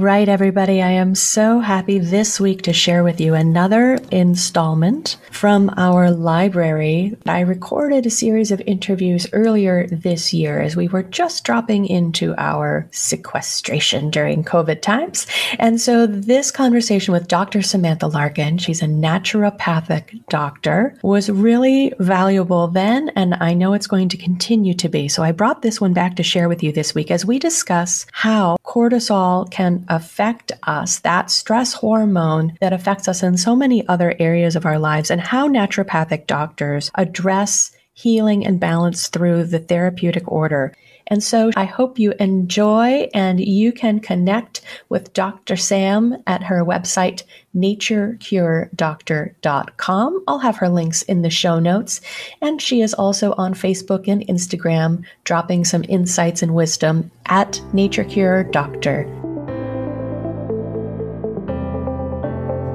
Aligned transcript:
Right, 0.00 0.28
everybody. 0.28 0.80
I 0.80 0.92
am 0.92 1.16
so 1.16 1.58
happy 1.58 1.98
this 1.98 2.38
week 2.38 2.62
to 2.62 2.72
share 2.72 3.02
with 3.02 3.20
you 3.20 3.34
another 3.34 3.98
installment 4.12 5.16
from 5.32 5.74
our 5.76 6.08
library. 6.12 7.16
I 7.26 7.40
recorded 7.40 8.06
a 8.06 8.10
series 8.10 8.52
of 8.52 8.60
interviews 8.60 9.26
earlier 9.32 9.88
this 9.88 10.32
year 10.32 10.60
as 10.60 10.76
we 10.76 10.86
were 10.86 11.02
just 11.02 11.42
dropping 11.42 11.86
into 11.86 12.32
our 12.38 12.86
sequestration 12.92 14.08
during 14.08 14.44
COVID 14.44 14.82
times. 14.82 15.26
And 15.58 15.80
so 15.80 16.06
this 16.06 16.52
conversation 16.52 17.10
with 17.10 17.26
Dr. 17.26 17.60
Samantha 17.60 18.06
Larkin, 18.06 18.58
she's 18.58 18.82
a 18.82 18.86
naturopathic 18.86 20.24
doctor, 20.28 20.96
was 21.02 21.28
really 21.28 21.92
valuable 21.98 22.68
then. 22.68 23.08
And 23.16 23.34
I 23.40 23.52
know 23.52 23.72
it's 23.72 23.88
going 23.88 24.10
to 24.10 24.16
continue 24.16 24.74
to 24.74 24.88
be. 24.88 25.08
So 25.08 25.24
I 25.24 25.32
brought 25.32 25.62
this 25.62 25.80
one 25.80 25.92
back 25.92 26.14
to 26.14 26.22
share 26.22 26.48
with 26.48 26.62
you 26.62 26.70
this 26.70 26.94
week 26.94 27.10
as 27.10 27.26
we 27.26 27.40
discuss 27.40 28.06
how 28.12 28.58
cortisol 28.64 29.50
can 29.50 29.84
affect 29.88 30.52
us, 30.62 31.00
that 31.00 31.30
stress 31.30 31.72
hormone 31.72 32.56
that 32.60 32.72
affects 32.72 33.08
us 33.08 33.22
in 33.22 33.36
so 33.36 33.56
many 33.56 33.86
other 33.88 34.14
areas 34.18 34.56
of 34.56 34.66
our 34.66 34.78
lives, 34.78 35.10
and 35.10 35.20
how 35.20 35.48
naturopathic 35.48 36.26
doctors 36.26 36.90
address 36.94 37.72
healing 37.94 38.46
and 38.46 38.60
balance 38.60 39.08
through 39.08 39.44
the 39.44 39.58
therapeutic 39.58 40.30
order. 40.30 40.72
And 41.08 41.24
so 41.24 41.50
I 41.56 41.64
hope 41.64 41.98
you 41.98 42.12
enjoy 42.20 43.08
and 43.12 43.40
you 43.40 43.72
can 43.72 43.98
connect 43.98 44.60
with 44.88 45.12
Dr. 45.14 45.56
Sam 45.56 46.22
at 46.26 46.44
her 46.44 46.64
website, 46.64 47.24
naturecuredoctor.com. 47.56 50.24
I'll 50.28 50.38
have 50.38 50.58
her 50.58 50.68
links 50.68 51.02
in 51.02 51.22
the 51.22 51.30
show 51.30 51.58
notes. 51.58 52.00
And 52.40 52.62
she 52.62 52.82
is 52.82 52.94
also 52.94 53.34
on 53.38 53.54
Facebook 53.54 54.06
and 54.06 54.24
Instagram, 54.28 55.02
dropping 55.24 55.64
some 55.64 55.84
insights 55.88 56.42
and 56.42 56.54
wisdom 56.54 57.10
at 57.26 57.54
naturecuredoctor. 57.72 59.27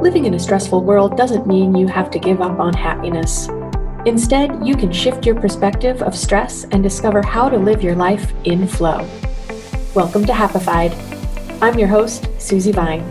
Living 0.03 0.25
in 0.25 0.33
a 0.33 0.39
stressful 0.39 0.83
world 0.83 1.15
doesn't 1.15 1.47
mean 1.47 1.73
you 1.73 1.87
have 1.87 2.11
to 2.11 2.19
give 2.19 2.41
up 2.41 2.59
on 2.59 2.73
happiness. 2.73 3.47
Instead, 4.05 4.67
you 4.67 4.75
can 4.75 4.91
shift 4.91 5.25
your 5.25 5.33
perspective 5.33 6.01
of 6.01 6.13
stress 6.13 6.65
and 6.65 6.83
discover 6.83 7.21
how 7.21 7.47
to 7.47 7.57
live 7.57 7.81
your 7.81 7.95
life 7.95 8.33
in 8.43 8.67
flow. 8.67 9.07
Welcome 9.95 10.25
to 10.25 10.33
Happified. 10.33 10.91
I'm 11.61 11.79
your 11.79 11.87
host, 11.87 12.27
Susie 12.37 12.73
Vine. 12.73 13.01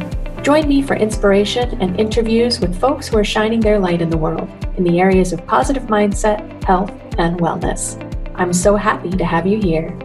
Join 0.42 0.68
me 0.68 0.82
for 0.82 0.94
inspiration 0.94 1.80
and 1.80 1.98
interviews 1.98 2.60
with 2.60 2.78
folks 2.78 3.08
who 3.08 3.16
are 3.16 3.24
shining 3.24 3.60
their 3.60 3.78
light 3.78 4.02
in 4.02 4.10
the 4.10 4.18
world 4.18 4.50
in 4.76 4.84
the 4.84 5.00
areas 5.00 5.32
of 5.32 5.46
positive 5.46 5.84
mindset, 5.84 6.62
health, 6.64 6.90
and 7.16 7.40
wellness. 7.40 7.96
I'm 8.34 8.52
so 8.52 8.76
happy 8.76 9.08
to 9.08 9.24
have 9.24 9.46
you 9.46 9.58
here. 9.58 9.98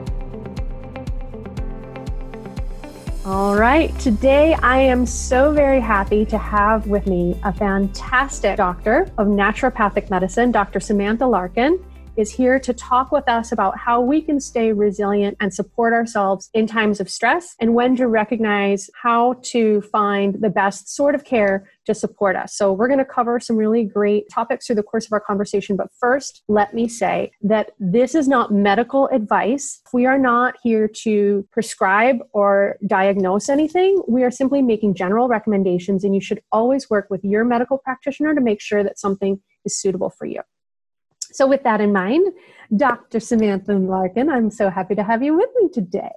All 3.27 3.57
right. 3.57 3.93
Today, 3.99 4.53
I 4.63 4.77
am 4.77 5.05
so 5.05 5.51
very 5.51 5.81
happy 5.81 6.25
to 6.27 6.37
have 6.37 6.87
with 6.87 7.07
me 7.07 7.37
a 7.43 7.51
fantastic 7.51 8.55
doctor 8.55 9.11
of 9.17 9.27
naturopathic 9.27 10.09
medicine, 10.09 10.49
Dr. 10.49 10.79
Samantha 10.79 11.27
Larkin 11.27 11.77
is 12.17 12.31
here 12.31 12.59
to 12.59 12.73
talk 12.73 13.11
with 13.11 13.27
us 13.29 13.51
about 13.51 13.77
how 13.77 14.01
we 14.01 14.21
can 14.21 14.39
stay 14.39 14.73
resilient 14.73 15.37
and 15.39 15.53
support 15.53 15.93
ourselves 15.93 16.49
in 16.53 16.65
times 16.65 16.99
of 16.99 17.09
stress 17.09 17.55
and 17.59 17.75
when 17.75 17.95
to 17.95 18.07
recognize 18.07 18.89
how 19.01 19.33
to 19.43 19.81
find 19.81 20.41
the 20.41 20.49
best 20.49 20.93
sort 20.93 21.15
of 21.15 21.23
care 21.23 21.69
to 21.85 21.93
support 21.93 22.35
us. 22.35 22.55
So, 22.55 22.73
we're 22.73 22.87
going 22.87 22.97
to 22.99 23.05
cover 23.05 23.39
some 23.39 23.55
really 23.55 23.83
great 23.83 24.29
topics 24.29 24.65
through 24.65 24.77
the 24.77 24.83
course 24.83 25.05
of 25.05 25.13
our 25.13 25.19
conversation. 25.19 25.75
But 25.75 25.89
first, 25.99 26.43
let 26.47 26.73
me 26.73 26.87
say 26.87 27.31
that 27.41 27.71
this 27.79 28.15
is 28.15 28.27
not 28.27 28.51
medical 28.51 29.07
advice. 29.07 29.81
We 29.93 30.05
are 30.05 30.17
not 30.17 30.55
here 30.63 30.87
to 31.03 31.47
prescribe 31.51 32.17
or 32.33 32.77
diagnose 32.87 33.49
anything. 33.49 34.01
We 34.07 34.23
are 34.23 34.31
simply 34.31 34.61
making 34.61 34.95
general 34.95 35.27
recommendations, 35.27 36.03
and 36.03 36.15
you 36.15 36.21
should 36.21 36.41
always 36.51 36.89
work 36.89 37.07
with 37.09 37.23
your 37.23 37.45
medical 37.45 37.77
practitioner 37.77 38.33
to 38.35 38.41
make 38.41 38.61
sure 38.61 38.83
that 38.83 38.99
something 38.99 39.41
is 39.65 39.79
suitable 39.79 40.09
for 40.09 40.25
you. 40.25 40.41
So, 41.37 41.45
with 41.45 41.61
that 41.65 41.81
in 41.81 41.93
mind, 41.93 42.33
Dr. 42.75 43.19
Samantha 43.19 43.73
Larkin, 43.73 44.27
I'm 44.27 44.49
so 44.49 44.71
happy 44.71 44.95
to 44.95 45.03
have 45.03 45.21
you 45.21 45.37
with 45.37 45.51
me 45.61 45.69
today. 45.69 46.09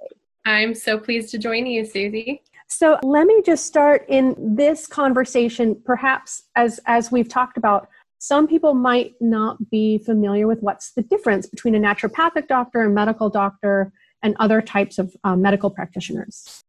I'm 0.45 0.73
so 0.73 0.97
pleased 0.97 1.29
to 1.29 1.37
join 1.37 1.67
you, 1.67 1.85
Susie. 1.85 2.41
So, 2.65 2.97
let 3.03 3.27
me 3.27 3.43
just 3.45 3.67
start 3.67 4.03
in 4.09 4.35
this 4.55 4.87
conversation, 4.87 5.79
perhaps 5.85 6.45
as, 6.55 6.79
as 6.87 7.11
we've 7.11 7.29
talked 7.29 7.59
about. 7.59 7.87
Some 8.17 8.47
people 8.47 8.73
might 8.73 9.13
not 9.21 9.69
be 9.69 9.99
familiar 9.99 10.47
with 10.47 10.61
what's 10.61 10.93
the 10.93 11.03
difference 11.03 11.45
between 11.45 11.75
a 11.75 11.79
naturopathic 11.79 12.47
doctor, 12.47 12.81
a 12.81 12.89
medical 12.89 13.29
doctor, 13.29 13.93
and 14.23 14.35
other 14.39 14.59
types 14.59 14.97
of 14.97 15.15
uh, 15.23 15.35
medical 15.35 15.69
practitioners. 15.69 16.63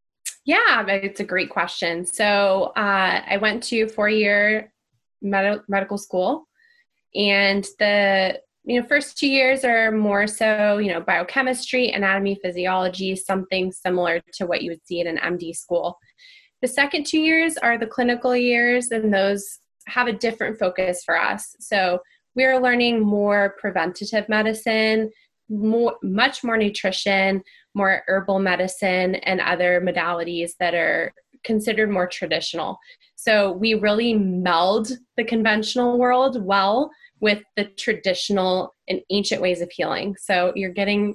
Yeah, 0.45 0.85
it's 0.89 1.21
a 1.21 1.25
great 1.25 1.49
question. 1.49 2.05
So, 2.05 2.75
uh, 2.77 3.23
I 3.27 3.39
went 3.41 3.63
to 3.65 3.89
four 3.89 4.11
year 4.11 4.75
med- 5.23 5.63
medical 5.69 5.97
school 5.97 6.49
and 7.15 7.67
the 7.79 8.41
you 8.65 8.81
know 8.81 8.87
first 8.87 9.19
two 9.19 9.29
years 9.29 9.65
are 9.65 9.91
more 9.91 10.27
so 10.27 10.79
you 10.79 10.93
know 10.93 11.01
biochemistry 11.01 11.91
anatomy 11.91 12.39
physiology 12.43 13.17
something 13.17 13.73
similar 13.73 14.21
to 14.35 14.47
what 14.47 14.63
you 14.63 14.71
would 14.71 14.87
see 14.87 15.01
in 15.01 15.07
an 15.07 15.19
md 15.19 15.55
school. 15.55 15.99
The 16.61 16.69
second 16.69 17.07
two 17.07 17.19
years 17.19 17.57
are 17.57 17.77
the 17.77 17.87
clinical 17.87 18.37
years 18.37 18.91
and 18.91 19.13
those 19.13 19.59
have 19.89 20.07
a 20.07 20.13
different 20.13 20.61
focus 20.61 21.03
for 21.05 21.21
us. 21.21 21.57
So 21.59 21.99
we're 22.37 22.61
learning 22.61 23.01
more 23.01 23.57
preventative 23.59 24.29
medicine 24.29 25.11
more, 25.49 25.97
much 26.03 26.45
more 26.45 26.57
nutrition 26.57 27.43
more 27.75 28.03
herbal 28.07 28.39
medicine 28.39 29.17
and 29.17 29.41
other 29.41 29.81
modalities 29.81 30.53
that 30.59 30.75
are 30.75 31.13
considered 31.45 31.91
more 31.91 32.07
traditional. 32.07 32.79
So 33.17 33.53
we 33.53 33.75
really 33.75 34.15
meld 34.15 34.89
the 35.17 35.25
conventional 35.25 35.99
world 35.99 36.45
well 36.45 36.91
with 37.23 37.43
the 37.57 37.65
traditional 37.65 38.75
and 38.89 39.01
ancient 39.09 39.41
ways 39.41 39.63
of 39.63 39.71
healing. 39.71 40.17
So 40.21 40.53
you're 40.57 40.73
getting 40.73 41.15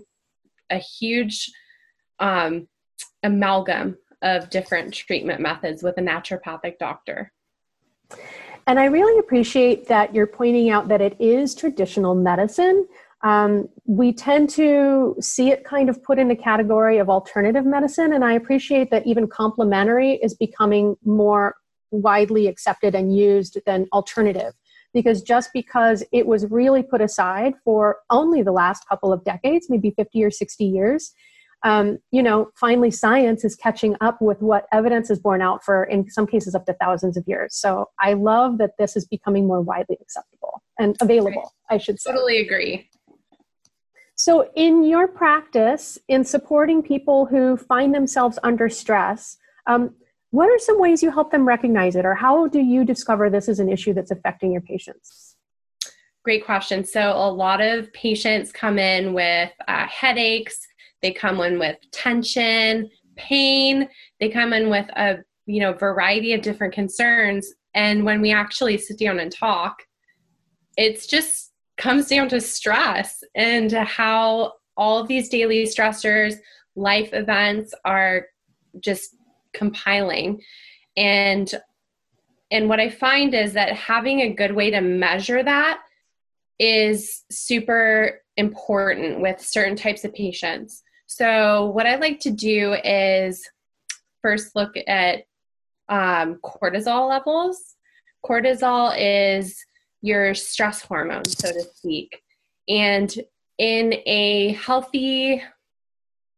a 0.72 0.78
huge 0.78 1.52
um, 2.20 2.68
amalgam 3.22 3.98
of 4.22 4.50
different 4.50 4.94
treatment 4.94 5.42
methods 5.42 5.84
with 5.84 5.98
a 5.98 6.02
naturopathic 6.02 6.80
doctor. 6.80 7.32
And 8.66 8.80
I 8.80 8.86
really 8.86 9.20
appreciate 9.20 9.88
that 9.90 10.16
you're 10.16 10.28
pointing 10.28 10.70
out 10.70 10.88
that 10.88 11.02
it 11.02 11.18
is 11.20 11.54
traditional 11.54 12.16
medicine. 12.16 12.88
Um, 13.22 13.68
we 13.86 14.14
tend 14.14 14.50
to 14.52 15.16
see 15.20 15.50
it 15.50 15.66
kind 15.66 15.90
of 15.90 16.02
put 16.04 16.20
in 16.20 16.30
the 16.30 16.36
category 16.36 17.00
of 17.00 17.10
alternative 17.10 17.66
medicine, 17.66 18.14
and 18.14 18.24
I 18.24 18.34
appreciate 18.34 18.92
that 18.92 19.06
even 19.06 19.28
complementary 19.28 20.14
is 20.14 20.36
becoming 20.36 20.96
more 21.04 21.56
widely 21.92 22.48
accepted 22.48 22.96
and 22.96 23.16
used 23.16 23.60
than 23.66 23.88
alternative 23.92 24.54
because 24.98 25.22
just 25.22 25.52
because 25.54 26.04
it 26.12 26.26
was 26.26 26.48
really 26.50 26.82
put 26.82 27.02
aside 27.02 27.54
for 27.64 28.00
only 28.10 28.42
the 28.42 28.52
last 28.52 28.84
couple 28.90 29.14
of 29.14 29.24
decades, 29.24 29.68
maybe 29.70 29.92
50 29.92 30.24
or 30.24 30.32
60 30.32 30.66
years, 30.66 31.14
um, 31.64 32.00
you 32.10 32.24
know, 32.24 32.50
finally 32.56 32.90
science 32.90 33.46
is 33.46 33.56
catching 33.56 33.96
up 34.02 34.24
with 34.24 34.42
what 34.42 34.66
evidence 34.74 35.12
is 35.12 35.20
borne 35.20 35.44
out 35.44 35.64
for, 35.64 35.84
in 35.84 36.10
some 36.10 36.26
cases, 36.26 36.56
up 36.56 36.66
to 36.66 36.74
thousands 36.74 37.16
of 37.16 37.24
years. 37.28 37.56
So 37.56 37.90
I 38.00 38.14
love 38.14 38.58
that 38.58 38.72
this 38.80 38.96
is 38.96 39.06
becoming 39.06 39.46
more 39.46 39.62
widely 39.62 40.00
acceptable 40.02 40.64
and 40.80 40.98
available, 41.00 41.54
I 41.70 41.78
should 41.78 42.00
say. 42.00 42.12
Totally 42.12 42.40
agree. 42.40 42.90
So, 44.16 44.50
in 44.56 44.84
your 44.84 45.08
practice, 45.08 46.00
in 46.08 46.26
supporting 46.26 46.82
people 46.82 47.28
who 47.28 47.56
find 47.56 47.94
themselves 47.94 48.40
under 48.42 48.68
stress, 48.68 49.38
um, 49.68 49.94
what 50.32 50.50
are 50.50 50.60
some 50.60 50.80
ways 50.80 51.02
you 51.02 51.12
help 51.12 51.32
them 51.32 51.48
recognize 51.48 51.96
it, 51.96 52.06
or 52.06 52.16
how 52.16 52.48
do 52.48 52.60
you 52.60 52.84
discover 52.84 53.30
this 53.30 53.48
is 53.48 53.60
an 53.60 53.70
issue 53.70 53.94
that's 53.94 54.12
affecting 54.12 54.52
your 54.52 54.62
patients? 54.62 55.36
Great 56.24 56.46
question. 56.46 56.84
So, 56.84 57.12
a 57.12 57.32
lot 57.32 57.62
of 57.62 57.92
patients 57.94 58.52
come 58.52 58.78
in 58.78 59.14
with 59.14 59.52
uh, 59.68 59.88
headaches, 59.88 60.60
they 61.02 61.12
come 61.12 61.40
in 61.40 61.58
with 61.60 61.78
tension, 61.92 62.90
pain, 63.16 63.88
they 64.20 64.30
come 64.30 64.54
in 64.54 64.70
with 64.70 64.88
a 64.96 65.20
you 65.48 65.62
know 65.62 65.74
variety 65.74 66.34
of 66.34 66.42
different 66.42 66.74
concerns 66.74 67.54
and 67.74 68.04
when 68.04 68.22
we 68.22 68.32
actually 68.32 68.78
sit 68.78 69.00
down 69.00 69.20
and 69.20 69.32
talk 69.32 69.78
it's 70.76 71.08
just 71.08 71.54
comes 71.78 72.08
down 72.08 72.30
to 72.30 72.40
stress 72.40 73.24
and 73.34 73.72
how 73.72 74.54
all 74.76 75.04
these 75.04 75.30
daily 75.30 75.64
stressors 75.64 76.36
life 76.76 77.10
events 77.14 77.74
are 77.86 78.28
just 78.80 79.16
compiling. 79.58 80.42
And 80.96 81.52
and 82.50 82.70
what 82.70 82.80
i 82.80 82.90
find 82.90 83.34
is 83.34 83.54
that 83.54 83.74
having 83.74 84.22
a 84.22 84.34
good 84.34 84.54
way 84.54 84.72
to 84.72 84.82
measure 84.82 85.44
that 85.44 85.82
is 86.60 87.24
super 87.30 88.22
important 88.38 89.20
with 89.20 89.42
certain 89.42 89.76
types 89.76 90.06
of 90.06 90.14
patients. 90.14 90.84
So 91.08 91.68
what 91.68 91.86
i 91.86 91.96
like 91.96 92.20
to 92.22 92.32
do 92.32 92.74
is 92.84 93.48
first 94.22 94.56
look 94.56 94.76
at 94.88 95.24
um, 95.90 96.40
cortisol 96.44 97.10
levels. 97.10 97.76
Cortisol 98.26 98.96
is 98.98 99.64
your 100.02 100.34
stress 100.34 100.82
hormone 100.82 101.26
so 101.26 101.52
to 101.52 101.62
speak. 101.62 102.22
And 102.68 103.14
in 103.58 103.94
a 104.06 104.54
healthy 104.54 105.42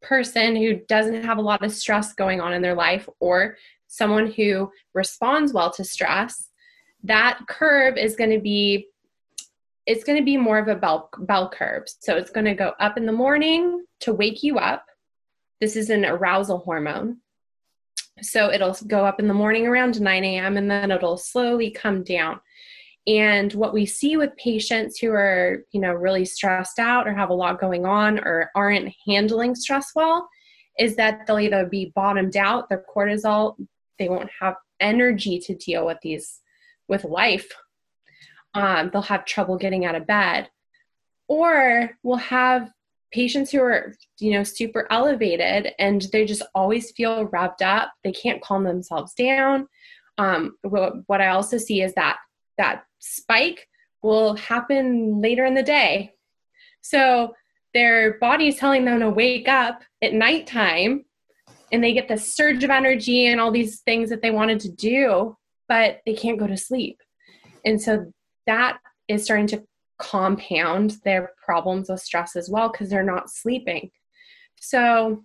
person 0.01 0.55
who 0.55 0.75
doesn't 0.75 1.23
have 1.23 1.37
a 1.37 1.41
lot 1.41 1.63
of 1.63 1.73
stress 1.73 2.13
going 2.13 2.41
on 2.41 2.53
in 2.53 2.61
their 2.61 2.75
life 2.75 3.07
or 3.19 3.57
someone 3.87 4.31
who 4.31 4.71
responds 4.93 5.53
well 5.53 5.71
to 5.71 5.83
stress, 5.83 6.49
that 7.03 7.39
curve 7.47 7.97
is 7.97 8.15
going 8.15 8.31
to 8.31 8.39
be 8.39 8.87
it's 9.85 10.03
going 10.03 10.19
to 10.19 10.23
be 10.23 10.37
more 10.37 10.59
of 10.59 10.67
a 10.67 10.75
bell, 10.75 11.09
bell 11.17 11.49
curve. 11.49 11.85
So 11.87 12.15
it's 12.15 12.29
going 12.29 12.45
to 12.45 12.53
go 12.53 12.73
up 12.79 12.95
in 12.95 13.07
the 13.07 13.11
morning 13.11 13.85
to 14.01 14.13
wake 14.13 14.43
you 14.43 14.59
up. 14.59 14.85
This 15.59 15.75
is 15.75 15.89
an 15.89 16.05
arousal 16.05 16.59
hormone. 16.59 17.17
So 18.21 18.51
it'll 18.51 18.77
go 18.85 19.03
up 19.03 19.19
in 19.19 19.27
the 19.27 19.33
morning 19.33 19.65
around 19.65 19.99
9 19.99 20.23
a.m. 20.23 20.57
and 20.57 20.69
then 20.69 20.91
it'll 20.91 21.17
slowly 21.17 21.71
come 21.71 22.03
down. 22.03 22.39
And 23.07 23.51
what 23.53 23.73
we 23.73 23.85
see 23.85 24.17
with 24.17 24.35
patients 24.37 24.99
who 24.99 25.11
are, 25.11 25.63
you 25.71 25.81
know, 25.81 25.93
really 25.93 26.25
stressed 26.25 26.79
out 26.79 27.07
or 27.07 27.13
have 27.13 27.29
a 27.29 27.33
lot 27.33 27.59
going 27.59 27.85
on 27.85 28.19
or 28.19 28.51
aren't 28.55 28.93
handling 29.07 29.55
stress 29.55 29.91
well 29.95 30.27
is 30.77 30.95
that 30.95 31.25
they'll 31.25 31.39
either 31.39 31.65
be 31.65 31.91
bottomed 31.95 32.37
out, 32.37 32.69
their 32.69 32.83
cortisol, 32.95 33.55
they 33.97 34.09
won't 34.09 34.29
have 34.39 34.55
energy 34.79 35.39
to 35.39 35.55
deal 35.55 35.85
with 35.85 35.97
these 36.01 36.39
with 36.87 37.03
life 37.03 37.51
um, 38.53 38.89
they'll 38.91 39.01
have 39.03 39.25
trouble 39.25 39.57
getting 39.57 39.85
out 39.85 39.95
of 39.95 40.07
bed 40.07 40.49
or 41.27 41.91
we'll 42.03 42.17
have 42.17 42.71
patients 43.11 43.51
who 43.51 43.61
are 43.61 43.93
you 44.19 44.31
know 44.31 44.43
super 44.43 44.87
elevated 44.89 45.73
and 45.79 46.07
they 46.11 46.25
just 46.25 46.41
always 46.55 46.91
feel 46.91 47.27
revved 47.27 47.61
up 47.61 47.91
they 48.03 48.11
can't 48.11 48.41
calm 48.41 48.63
themselves 48.63 49.13
down. 49.13 49.67
Um, 50.17 50.57
what, 50.63 50.93
what 51.07 51.21
i 51.21 51.27
also 51.27 51.57
see 51.57 51.81
is 51.81 51.93
that 51.93 52.17
that 52.59 52.83
spike 52.99 53.67
will 54.03 54.35
happen 54.35 55.19
later 55.19 55.45
in 55.45 55.55
the 55.55 55.63
day 55.63 56.13
so 56.81 57.33
their 57.73 58.19
body 58.19 58.47
is 58.47 58.55
telling 58.55 58.85
them 58.85 58.99
to 58.99 59.09
wake 59.09 59.47
up 59.47 59.81
at 60.03 60.13
nighttime 60.13 61.03
and 61.71 61.83
they 61.83 61.93
get 61.93 62.07
this 62.07 62.35
surge 62.35 62.63
of 62.63 62.69
energy 62.69 63.25
and 63.25 63.41
all 63.41 63.51
these 63.51 63.81
things 63.81 64.09
that 64.09 64.21
they 64.21 64.31
wanted 64.31 64.59
to 64.59 64.69
do 64.69 65.35
but 65.67 65.99
they 66.05 66.13
can't 66.13 66.39
go 66.39 66.45
to 66.47 66.57
sleep 66.57 66.99
and 67.65 67.81
so 67.81 68.11
that 68.45 68.79
is 69.07 69.23
starting 69.23 69.47
to 69.47 69.63
compound 69.99 70.97
their 71.03 71.33
problems 71.43 71.89
with 71.89 71.99
stress 71.99 72.35
as 72.35 72.49
well 72.49 72.69
because 72.71 72.89
they're 72.89 73.03
not 73.03 73.29
sleeping. 73.29 73.91
So, 74.59 75.23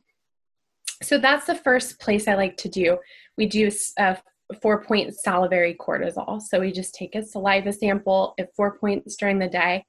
so 1.02 1.18
that's 1.18 1.46
the 1.46 1.54
first 1.54 1.98
place 2.00 2.28
I 2.28 2.34
like 2.34 2.56
to 2.58 2.68
do. 2.68 2.98
We 3.38 3.46
do 3.46 3.70
a 3.98 4.18
four 4.60 4.84
point 4.84 5.14
salivary 5.14 5.76
cortisol. 5.78 6.40
So 6.40 6.60
we 6.60 6.72
just 6.72 6.94
take 6.94 7.14
a 7.14 7.24
saliva 7.24 7.72
sample 7.72 8.34
at 8.38 8.54
four 8.54 8.78
points 8.78 9.16
during 9.16 9.38
the 9.38 9.48
day, 9.48 9.84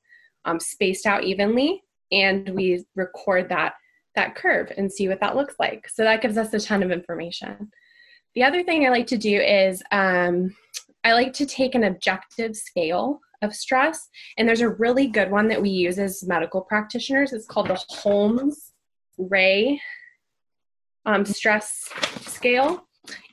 um, 0.45 0.59
spaced 0.59 1.05
out 1.05 1.23
evenly, 1.23 1.83
and 2.11 2.49
we 2.49 2.85
record 2.95 3.49
that 3.49 3.73
that 4.15 4.35
curve 4.35 4.71
and 4.77 4.91
see 4.91 5.09
what 5.09 5.19
that 5.19 5.35
looks 5.35 5.55
like. 5.59 5.89
So 5.89 6.03
that 6.03 6.21
gives 6.21 6.37
us 6.37 6.53
a 6.53 6.59
ton 6.59 6.83
of 6.83 6.91
information. 6.91 7.69
The 8.33 8.43
other 8.43 8.63
thing 8.63 8.85
I 8.85 8.89
like 8.89 9.07
to 9.07 9.17
do 9.17 9.37
is 9.37 9.83
um, 9.91 10.55
I 11.03 11.13
like 11.13 11.33
to 11.33 11.45
take 11.45 11.75
an 11.75 11.83
objective 11.83 12.55
scale 12.55 13.19
of 13.41 13.53
stress. 13.53 14.09
And 14.37 14.47
there's 14.47 14.61
a 14.61 14.69
really 14.69 15.07
good 15.07 15.31
one 15.31 15.47
that 15.49 15.61
we 15.61 15.69
use 15.69 15.99
as 15.99 16.23
medical 16.25 16.61
practitioners. 16.61 17.33
It's 17.33 17.45
called 17.45 17.67
the 17.67 17.83
Holmes 17.89 18.71
Rahe 19.19 19.79
um, 21.05 21.25
Stress 21.25 21.89
Scale. 22.21 22.87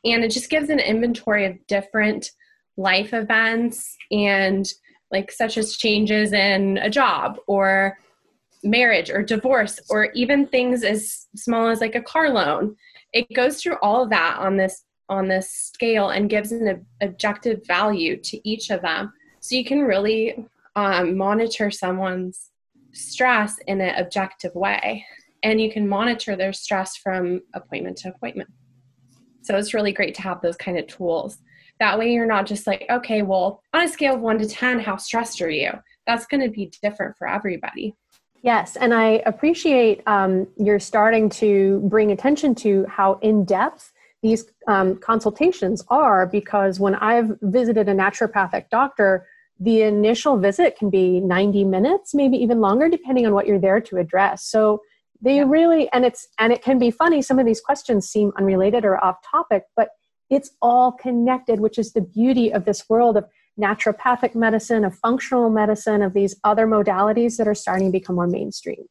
And 0.04 0.24
it 0.24 0.30
just 0.30 0.50
gives 0.50 0.70
an 0.70 0.78
inventory 0.78 1.46
of 1.46 1.66
different 1.66 2.30
life 2.76 3.12
events 3.12 3.96
and 4.10 4.66
like 5.10 5.30
such 5.30 5.58
as 5.58 5.76
changes 5.76 6.32
in 6.32 6.78
a 6.78 6.88
job 6.88 7.36
or 7.46 7.98
marriage 8.64 9.10
or 9.10 9.22
divorce 9.22 9.78
or 9.90 10.10
even 10.12 10.46
things 10.46 10.84
as 10.84 11.26
small 11.36 11.68
as 11.68 11.80
like 11.80 11.96
a 11.96 12.02
car 12.02 12.30
loan 12.30 12.74
it 13.12 13.26
goes 13.34 13.60
through 13.60 13.76
all 13.82 14.04
of 14.04 14.10
that 14.10 14.38
on 14.38 14.56
this 14.56 14.84
on 15.08 15.26
this 15.28 15.50
scale 15.50 16.10
and 16.10 16.30
gives 16.30 16.52
an 16.52 16.86
objective 17.02 17.60
value 17.66 18.16
to 18.16 18.48
each 18.48 18.70
of 18.70 18.80
them 18.80 19.12
so 19.40 19.56
you 19.56 19.64
can 19.64 19.82
really 19.82 20.46
um, 20.76 21.16
monitor 21.16 21.70
someone's 21.70 22.50
stress 22.92 23.58
in 23.66 23.80
an 23.80 23.94
objective 23.96 24.54
way. 24.54 25.04
And 25.42 25.60
you 25.60 25.72
can 25.72 25.88
monitor 25.88 26.36
their 26.36 26.52
stress 26.52 26.96
from 26.96 27.42
appointment 27.52 27.96
to 27.98 28.10
appointment. 28.10 28.50
So 29.42 29.56
it's 29.56 29.74
really 29.74 29.92
great 29.92 30.14
to 30.16 30.22
have 30.22 30.40
those 30.40 30.56
kind 30.56 30.78
of 30.78 30.86
tools. 30.86 31.38
That 31.80 31.98
way 31.98 32.12
you're 32.12 32.26
not 32.26 32.46
just 32.46 32.66
like, 32.66 32.86
okay, 32.90 33.22
well, 33.22 33.62
on 33.72 33.82
a 33.82 33.88
scale 33.88 34.14
of 34.14 34.20
one 34.20 34.38
to 34.38 34.46
10, 34.46 34.80
how 34.80 34.96
stressed 34.96 35.42
are 35.42 35.50
you? 35.50 35.72
That's 36.06 36.26
going 36.26 36.42
to 36.42 36.50
be 36.50 36.72
different 36.82 37.16
for 37.16 37.28
everybody. 37.28 37.96
Yes, 38.42 38.76
and 38.76 38.92
I 38.92 39.22
appreciate 39.24 40.02
um, 40.06 40.48
you're 40.56 40.80
starting 40.80 41.28
to 41.30 41.80
bring 41.84 42.10
attention 42.10 42.54
to 42.56 42.84
how 42.88 43.14
in 43.22 43.44
depth 43.44 43.92
these 44.22 44.44
um, 44.66 44.96
consultations 44.98 45.84
are 45.88 46.26
because 46.26 46.80
when 46.80 46.94
I've 46.96 47.36
visited 47.42 47.88
a 47.88 47.94
naturopathic 47.94 48.68
doctor, 48.70 49.26
the 49.60 49.82
initial 49.82 50.38
visit 50.38 50.76
can 50.76 50.90
be 50.90 51.20
90 51.20 51.64
minutes, 51.64 52.14
maybe 52.14 52.36
even 52.36 52.60
longer, 52.60 52.88
depending 52.88 53.26
on 53.26 53.34
what 53.34 53.46
you're 53.46 53.60
there 53.60 53.80
to 53.80 53.96
address. 53.98 54.44
So 54.44 54.80
they 55.22 55.36
yeah. 55.36 55.44
really, 55.46 55.90
and 55.92 56.04
it's, 56.04 56.28
and 56.38 56.52
it 56.52 56.62
can 56.62 56.78
be 56.78 56.90
funny. 56.90 57.22
Some 57.22 57.38
of 57.38 57.46
these 57.46 57.60
questions 57.60 58.08
seem 58.08 58.32
unrelated 58.36 58.84
or 58.84 59.02
off 59.02 59.18
topic, 59.28 59.64
but 59.76 59.90
it's 60.28 60.50
all 60.60 60.92
connected, 60.92 61.60
which 61.60 61.78
is 61.78 61.92
the 61.92 62.00
beauty 62.00 62.52
of 62.52 62.64
this 62.64 62.88
world 62.88 63.16
of 63.16 63.24
naturopathic 63.60 64.34
medicine, 64.34 64.84
of 64.84 64.98
functional 64.98 65.50
medicine, 65.50 66.02
of 66.02 66.12
these 66.12 66.36
other 66.42 66.66
modalities 66.66 67.36
that 67.36 67.46
are 67.46 67.54
starting 67.54 67.88
to 67.88 67.92
become 67.92 68.16
more 68.16 68.26
mainstream. 68.26 68.84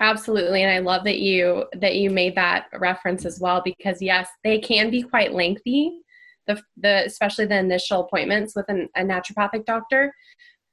Absolutely, 0.00 0.62
and 0.62 0.70
I 0.70 0.78
love 0.80 1.04
that 1.04 1.20
you 1.20 1.64
that 1.76 1.96
you 1.96 2.10
made 2.10 2.34
that 2.34 2.66
reference 2.74 3.24
as 3.24 3.40
well 3.40 3.62
because 3.64 4.02
yes, 4.02 4.28
they 4.44 4.58
can 4.58 4.90
be 4.90 5.02
quite 5.02 5.32
lengthy, 5.32 6.00
the, 6.46 6.62
the 6.76 7.04
especially 7.06 7.46
the 7.46 7.58
initial 7.58 8.02
appointments 8.02 8.54
with 8.54 8.66
an, 8.68 8.90
a 8.94 9.02
naturopathic 9.02 9.64
doctor. 9.64 10.14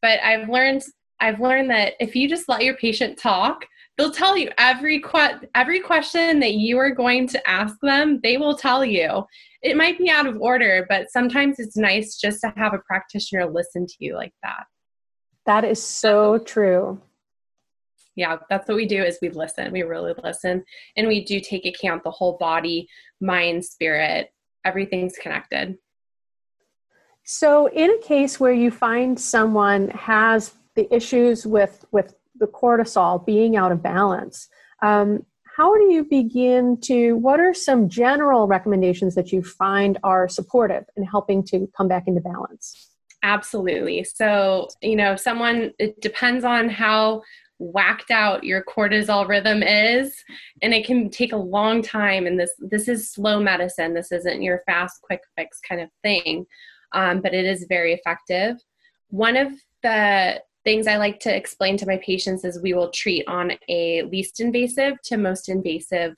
But 0.02 0.20
I've 0.22 0.50
learned 0.50 0.84
I've 1.22 1.40
learned 1.40 1.70
that 1.70 1.94
if 2.02 2.18
you 2.18 2.28
just 2.28 2.50
let 2.50 2.64
your 2.64 2.76
patient 2.76 3.18
talk, 3.18 3.66
they'll 3.98 4.12
tell 4.12 4.38
you 4.38 4.50
every 4.58 5.00
que- 5.00 5.48
every 5.56 5.80
question 5.80 6.40
that 6.40 6.54
you 6.54 6.78
are 6.78 6.92
going 6.92 7.28
to 7.28 7.50
ask 7.50 7.76
them. 7.82 8.20
They 8.24 8.38
will 8.38 8.58
tell 8.58 8.84
you. 8.84 9.26
It 9.62 9.78
might 9.78 9.98
be 9.98 10.10
out 10.10 10.28
of 10.28 10.42
order, 10.42 10.86
but 10.90 11.10
sometimes 11.10 11.60
it's 11.60 11.78
nice 11.78 12.18
just 12.18 12.42
to 12.42 12.54
have 12.58 12.74
a 12.74 12.80
practitioner 12.80 13.46
listen 13.50 13.86
to 13.88 13.96
you 14.00 14.16
like 14.16 14.34
that. 14.44 14.66
That 15.46 15.64
is 15.64 15.82
so 15.82 16.38
true 16.40 17.02
yeah 18.16 18.38
that's 18.50 18.68
what 18.68 18.76
we 18.76 18.86
do 18.86 19.04
is 19.04 19.18
we 19.22 19.30
listen 19.30 19.72
we 19.72 19.84
really 19.84 20.14
listen 20.24 20.64
and 20.96 21.08
we 21.08 21.24
do 21.24 21.40
take 21.40 21.66
account 21.66 22.04
the 22.04 22.12
whole 22.12 22.38
body 22.38 22.88
mind 23.22 23.64
spirit 23.64 24.32
everything's 24.66 25.18
connected 25.18 25.78
so 27.24 27.68
in 27.70 27.92
a 27.92 27.98
case 28.00 28.40
where 28.40 28.54
you 28.54 28.70
find 28.70 29.20
someone 29.20 29.90
has 29.90 30.54
the 30.76 30.94
issues 30.94 31.46
with 31.46 31.86
with 31.92 32.16
the 32.44 32.52
cortisol 32.52 33.26
being 33.26 33.56
out 33.56 33.72
of 33.72 33.82
balance. 33.82 34.50
Um, 34.82 35.26
how 35.56 35.78
do 35.78 35.86
you 35.94 36.04
begin 36.04 36.78
to 36.82 37.14
what 37.14 37.40
are 37.40 37.54
some 37.54 37.88
general 37.88 38.48
recommendations 38.48 39.16
that 39.16 39.32
you 39.32 39.42
find 39.42 39.98
are 40.04 40.28
supportive 40.28 40.84
in 40.98 41.04
helping 41.04 41.44
to 41.46 41.70
come 41.78 41.88
back 41.88 42.04
into 42.08 42.22
balance? 42.22 42.90
Absolutely. 43.24 44.04
So 44.04 44.68
you 44.82 44.98
know 44.98 45.16
someone 45.16 45.72
it 45.80 46.02
depends 46.02 46.44
on 46.44 46.70
how 46.70 47.22
whacked 47.60 48.12
out 48.12 48.44
your 48.44 48.62
cortisol 48.64 49.26
rhythm 49.26 49.64
is 49.64 50.22
and 50.62 50.74
it 50.74 50.86
can 50.86 51.10
take 51.10 51.32
a 51.32 51.38
long 51.38 51.82
time 51.82 52.26
and 52.28 52.38
this 52.38 52.52
this 52.60 52.90
is 52.90 53.10
slow 53.10 53.40
medicine. 53.40 53.94
This 53.94 54.12
isn't 54.12 54.42
your 54.42 54.62
fast 54.66 55.02
quick 55.02 55.22
fix 55.38 55.62
kind 55.68 55.80
of 55.80 55.90
thing 56.02 56.46
um, 56.94 57.22
but 57.22 57.34
it 57.34 57.46
is 57.46 57.66
very 57.70 57.94
effective. 57.94 58.58
One 59.10 59.38
of 59.38 59.52
the 59.84 60.42
things 60.64 60.88
i 60.88 60.98
like 60.98 61.20
to 61.20 61.36
explain 61.36 61.78
to 61.78 61.86
my 61.86 61.98
patients 61.98 62.44
is 62.44 62.62
we 62.62 62.74
will 62.74 62.90
treat 62.90 63.28
on 63.28 63.52
a 63.70 64.04
least 64.04 64.40
invasive 64.40 65.02
to 65.04 65.18
most 65.18 65.50
invasive 65.50 66.16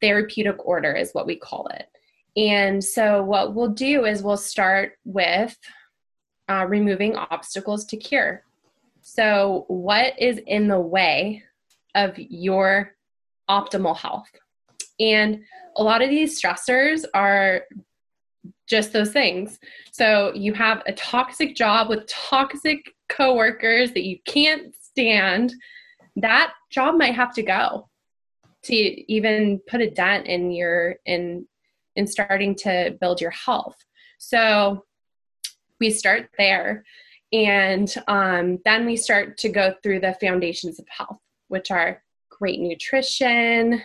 therapeutic 0.00 0.64
order 0.66 0.92
is 0.92 1.12
what 1.12 1.26
we 1.26 1.36
call 1.36 1.66
it 1.68 1.88
and 2.36 2.82
so 2.82 3.22
what 3.22 3.54
we'll 3.54 3.68
do 3.68 4.04
is 4.04 4.22
we'll 4.22 4.36
start 4.36 4.92
with 5.04 5.56
uh, 6.48 6.64
removing 6.68 7.16
obstacles 7.16 7.84
to 7.86 7.96
cure 7.96 8.42
so, 9.08 9.66
what 9.68 10.18
is 10.18 10.38
in 10.48 10.66
the 10.66 10.80
way 10.80 11.44
of 11.94 12.18
your 12.18 12.96
optimal 13.48 13.96
health? 13.96 14.28
And 14.98 15.44
a 15.76 15.82
lot 15.84 16.02
of 16.02 16.10
these 16.10 16.42
stressors 16.42 17.04
are 17.14 17.62
just 18.66 18.92
those 18.92 19.12
things. 19.12 19.60
So, 19.92 20.32
you 20.34 20.54
have 20.54 20.82
a 20.88 20.92
toxic 20.92 21.54
job 21.54 21.88
with 21.88 22.08
toxic 22.08 22.95
coworkers 23.08 23.92
that 23.92 24.04
you 24.04 24.18
can't 24.24 24.74
stand. 24.80 25.54
That 26.16 26.52
job 26.70 26.96
might 26.96 27.14
have 27.14 27.34
to 27.34 27.42
go 27.42 27.88
to 28.64 28.74
even 29.12 29.60
put 29.68 29.80
a 29.80 29.90
dent 29.90 30.26
in 30.26 30.50
your 30.50 30.96
in 31.04 31.46
in 31.94 32.06
starting 32.06 32.54
to 32.54 32.96
build 33.00 33.20
your 33.20 33.30
health. 33.30 33.76
So, 34.18 34.84
we 35.78 35.90
start 35.90 36.30
there 36.38 36.84
and 37.32 37.92
um, 38.06 38.58
then 38.64 38.86
we 38.86 38.96
start 38.96 39.38
to 39.38 39.48
go 39.48 39.74
through 39.82 40.00
the 40.00 40.16
foundations 40.20 40.78
of 40.78 40.86
health, 40.88 41.18
which 41.48 41.70
are 41.70 42.02
great 42.30 42.60
nutrition, 42.60 43.82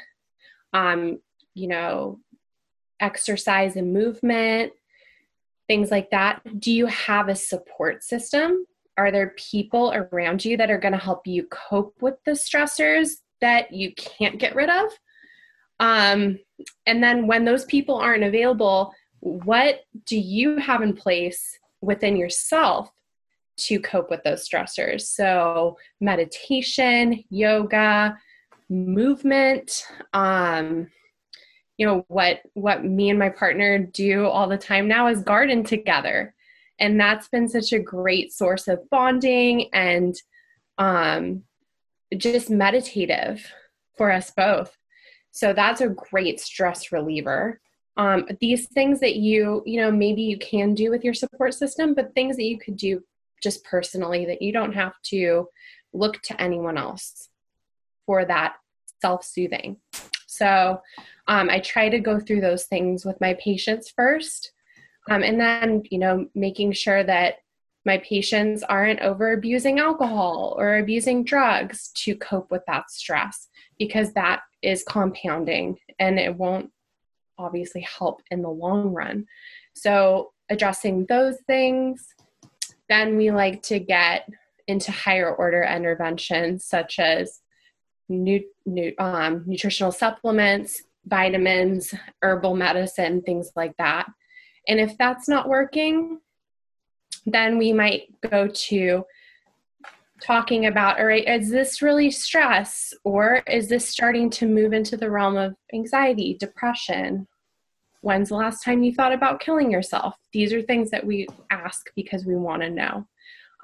um, 0.74 1.20
you 1.54 1.68
know, 1.68 2.20
exercise 3.00 3.76
and 3.76 3.94
movement, 3.94 4.74
things 5.68 5.90
like 5.90 6.12
that. 6.12 6.42
Do 6.60 6.72
you 6.72 6.86
have 6.86 7.30
a 7.30 7.36
support 7.36 8.04
system? 8.04 8.66
Are 9.02 9.12
there 9.12 9.34
people 9.36 9.92
around 9.96 10.46
you 10.46 10.58
that 10.58 10.70
are 10.70 10.78
going 10.78 10.92
to 10.92 10.98
help 11.00 11.26
you 11.26 11.48
cope 11.50 11.96
with 12.02 12.24
the 12.24 12.34
stressors 12.34 13.14
that 13.40 13.74
you 13.74 13.96
can't 13.96 14.38
get 14.38 14.54
rid 14.54 14.70
of? 14.70 14.92
Um, 15.80 16.38
and 16.86 17.02
then 17.02 17.26
when 17.26 17.44
those 17.44 17.66
people 17.66 17.96
aren't 17.96 18.24
available, 18.24 18.94
what 19.22 19.80
do 20.06 20.20
you 20.20 20.58
have 20.58 20.84
in 20.84 20.96
place 20.96 21.58
within 21.82 22.16
yourself 22.16 22.92
to 23.58 23.80
cope 23.80 24.12
with 24.12 24.22
those 24.24 24.48
stressors? 24.48 25.02
So, 25.02 25.78
meditation, 26.00 27.24
yoga, 27.32 28.20
movement, 28.70 29.84
um, 30.14 30.92
you 31.78 31.88
know 31.88 32.06
what 32.10 32.42
what 32.54 32.86
me 32.86 33.10
and 33.10 33.18
my 33.18 33.30
partner 33.30 33.80
do 33.80 34.28
all 34.28 34.48
the 34.48 34.60
time 34.60 34.88
now 34.88 35.08
is 35.08 35.24
garden 35.24 35.64
together 35.64 36.36
and 36.82 37.00
that's 37.00 37.30
been 37.30 37.48
such 37.48 37.72
a 37.72 37.80
great 37.80 38.34
source 38.34 38.68
of 38.68 38.90
bonding 38.90 39.70
and 39.74 40.16
um, 40.78 41.44
just 42.18 42.50
meditative 42.50 43.46
for 43.98 44.12
us 44.12 44.32
both 44.32 44.76
so 45.32 45.54
that's 45.54 45.82
a 45.82 45.90
great 45.90 46.40
stress 46.40 46.92
reliever 46.92 47.60
um, 47.98 48.26
these 48.40 48.68
things 48.68 49.00
that 49.00 49.16
you 49.16 49.64
you 49.66 49.80
know 49.80 49.92
maybe 49.92 50.22
you 50.22 50.38
can 50.38 50.74
do 50.74 50.90
with 50.90 51.04
your 51.04 51.14
support 51.14 51.54
system 51.54 51.94
but 51.94 52.14
things 52.14 52.36
that 52.36 52.46
you 52.46 52.58
could 52.58 52.76
do 52.76 53.02
just 53.42 53.64
personally 53.64 54.26
that 54.26 54.42
you 54.42 54.52
don't 54.52 54.74
have 54.74 54.94
to 55.04 55.48
look 55.94 56.22
to 56.22 56.40
anyone 56.42 56.78
else 56.78 57.30
for 58.06 58.26
that 58.26 58.56
self-soothing 59.02 59.78
so 60.32 60.82
um, 61.28 61.50
I 61.50 61.60
try 61.60 61.90
to 61.90 62.00
go 62.00 62.20
through 62.20 62.40
those 62.40 62.64
things 62.66 63.04
with 63.04 63.20
my 63.20 63.34
patients 63.36 63.92
first. 63.94 64.54
Um, 65.10 65.24
and 65.24 65.40
then, 65.40 65.84
you 65.90 65.98
know, 65.98 66.28
making 66.36 66.74
sure 66.74 67.04
that 67.04 67.36
my 67.86 67.98
patients 68.00 68.62
aren't 68.64 69.00
over 69.00 69.34
abusing 69.34 69.80
alcohol 69.80 70.56
or 70.58 70.78
abusing 70.78 71.24
drugs 71.24 71.90
to 71.96 72.16
cope 72.16 72.52
with 72.52 72.62
that 72.68 72.92
stress 72.92 73.48
because 73.80 74.14
that 74.14 74.42
is 74.62 74.84
compounding 74.84 75.78
and 76.00 76.20
it 76.20 76.36
won't 76.36 76.72
obviously 77.40 77.82
help 77.82 78.22
in 78.30 78.44
the 78.44 78.50
long 78.50 78.94
run. 78.94 79.26
So, 79.74 80.34
addressing 80.50 81.06
those 81.08 81.38
things, 81.48 82.14
then 82.90 83.16
we 83.18 83.32
like 83.32 83.64
to 83.64 83.80
get 83.80 84.28
into 84.68 84.92
higher 84.92 85.34
order 85.34 85.64
interventions 85.64 86.66
such 86.66 87.00
as 87.00 87.40
nu- 88.10 88.44
nu- 88.66 88.94
um, 89.00 89.44
nutritional 89.48 89.92
supplements, 89.92 90.84
vitamins, 91.06 91.94
herbal 92.22 92.56
medicine, 92.56 93.22
things 93.22 93.52
like 93.56 93.76
that. 93.78 94.08
And 94.72 94.80
if 94.80 94.98
that's 94.98 95.28
not 95.28 95.50
working, 95.50 96.22
then 97.26 97.58
we 97.58 97.74
might 97.74 98.04
go 98.22 98.48
to 98.48 99.04
talking 100.22 100.68
about 100.68 100.98
all 100.98 101.08
right, 101.08 101.28
is 101.28 101.50
this 101.50 101.82
really 101.82 102.10
stress 102.10 102.94
or 103.04 103.44
is 103.48 103.68
this 103.68 103.90
starting 103.90 104.30
to 104.30 104.46
move 104.46 104.72
into 104.72 104.96
the 104.96 105.12
realm 105.12 105.36
of 105.36 105.56
anxiety, 105.74 106.38
depression? 106.40 107.28
When's 108.00 108.30
the 108.30 108.36
last 108.36 108.64
time 108.64 108.82
you 108.82 108.94
thought 108.94 109.12
about 109.12 109.42
killing 109.42 109.70
yourself? 109.70 110.16
These 110.32 110.54
are 110.54 110.62
things 110.62 110.90
that 110.92 111.06
we 111.06 111.28
ask 111.50 111.88
because 111.94 112.26
we 112.26 112.38
want 112.38 112.62
to 112.62 112.70
know. 112.70 113.06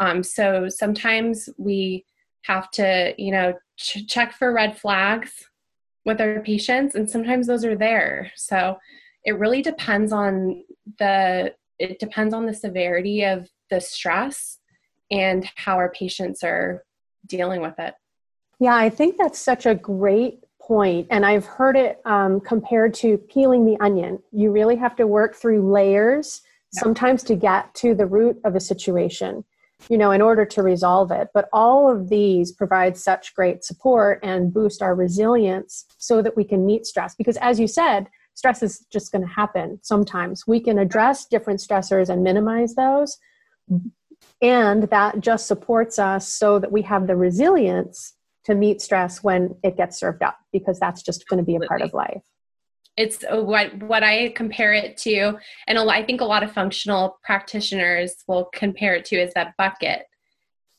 Um, 0.01 0.23
so 0.23 0.67
sometimes 0.67 1.47
we 1.57 2.05
have 2.41 2.69
to, 2.71 3.13
you 3.17 3.31
know, 3.31 3.53
ch- 3.77 4.05
check 4.09 4.33
for 4.33 4.51
red 4.51 4.77
flags 4.77 5.31
with 6.03 6.19
our 6.19 6.41
patients, 6.41 6.95
and 6.95 7.09
sometimes 7.09 7.47
those 7.47 7.63
are 7.63 7.77
there. 7.77 8.29
So 8.35 8.77
it 9.27 9.37
really 9.37 9.61
depends 9.61 10.11
on 10.13 10.63
the 10.97 11.53
it 11.77 11.99
depends 11.99 12.33
on 12.33 12.47
the 12.47 12.53
severity 12.53 13.23
of 13.23 13.47
the 13.69 13.79
stress 13.79 14.57
and 15.11 15.47
how 15.55 15.75
our 15.75 15.91
patients 15.91 16.43
are 16.43 16.83
dealing 17.27 17.61
with 17.61 17.77
it. 17.77 17.93
Yeah, 18.59 18.75
I 18.75 18.89
think 18.89 19.17
that's 19.17 19.37
such 19.37 19.67
a 19.67 19.75
great 19.75 20.39
point, 20.59 21.07
and 21.11 21.25
I've 21.25 21.45
heard 21.45 21.75
it 21.75 22.01
um, 22.05 22.39
compared 22.39 22.93
to 22.95 23.17
peeling 23.17 23.65
the 23.65 23.77
onion. 23.79 24.19
You 24.31 24.49
really 24.49 24.77
have 24.77 24.95
to 24.95 25.05
work 25.05 25.35
through 25.35 25.71
layers 25.71 26.41
sometimes 26.71 27.21
to 27.23 27.35
get 27.35 27.73
to 27.75 27.93
the 27.93 28.05
root 28.05 28.39
of 28.43 28.55
a 28.55 28.59
situation 28.59 29.43
you 29.89 29.97
know, 29.97 30.11
in 30.11 30.21
order 30.21 30.43
to 30.43 30.63
resolve 30.63 31.11
it. 31.11 31.27
But 31.35 31.49
all 31.53 31.91
of 31.91 32.09
these 32.09 32.51
provide 32.51 32.97
such 32.97 33.35
great 33.35 33.63
support 33.63 34.19
and 34.23 34.51
boost 34.51 34.81
our 34.81 34.95
resilience 34.95 35.85
so 35.99 36.23
that 36.23 36.35
we 36.35 36.43
can 36.43 36.65
meet 36.65 36.87
stress. 36.87 37.13
Because 37.13 37.37
as 37.37 37.59
you 37.59 37.67
said, 37.67 38.07
stress 38.37 38.61
is 38.61 38.85
just 38.91 39.11
going 39.11 39.23
to 39.23 39.33
happen 39.33 39.79
sometimes. 39.81 40.45
We 40.45 40.59
can 40.59 40.77
address 40.77 41.25
different 41.25 41.59
stressors 41.59 42.09
and 42.09 42.23
minimize 42.23 42.75
those. 42.75 43.17
And 44.43 44.83
that 44.83 45.21
just 45.21 45.47
supports 45.47 45.97
us 45.97 46.29
so 46.31 46.59
that 46.59 46.71
we 46.71 46.83
have 46.83 47.07
the 47.07 47.15
resilience 47.15 48.13
to 48.43 48.53
meet 48.53 48.79
stress 48.79 49.23
when 49.23 49.55
it 49.63 49.75
gets 49.75 49.97
served 49.97 50.21
up, 50.21 50.37
because 50.53 50.79
that's 50.79 51.01
just 51.01 51.27
going 51.27 51.39
to 51.39 51.43
be 51.43 51.55
a 51.55 51.59
part 51.61 51.81
of 51.81 51.95
life 51.95 52.21
it's 52.97 53.23
what 53.29 53.77
what 53.83 54.01
I 54.01 54.29
compare 54.29 54.73
it 54.73 54.97
to, 54.97 55.37
and 55.67 55.77
I 55.77 56.03
think 56.03 56.19
a 56.19 56.25
lot 56.25 56.41
of 56.41 56.51
functional 56.51 57.19
practitioners 57.23 58.23
will 58.27 58.49
compare 58.53 58.95
it 58.95 59.05
to 59.05 59.17
is 59.17 59.33
that 59.35 59.53
bucket 59.55 60.07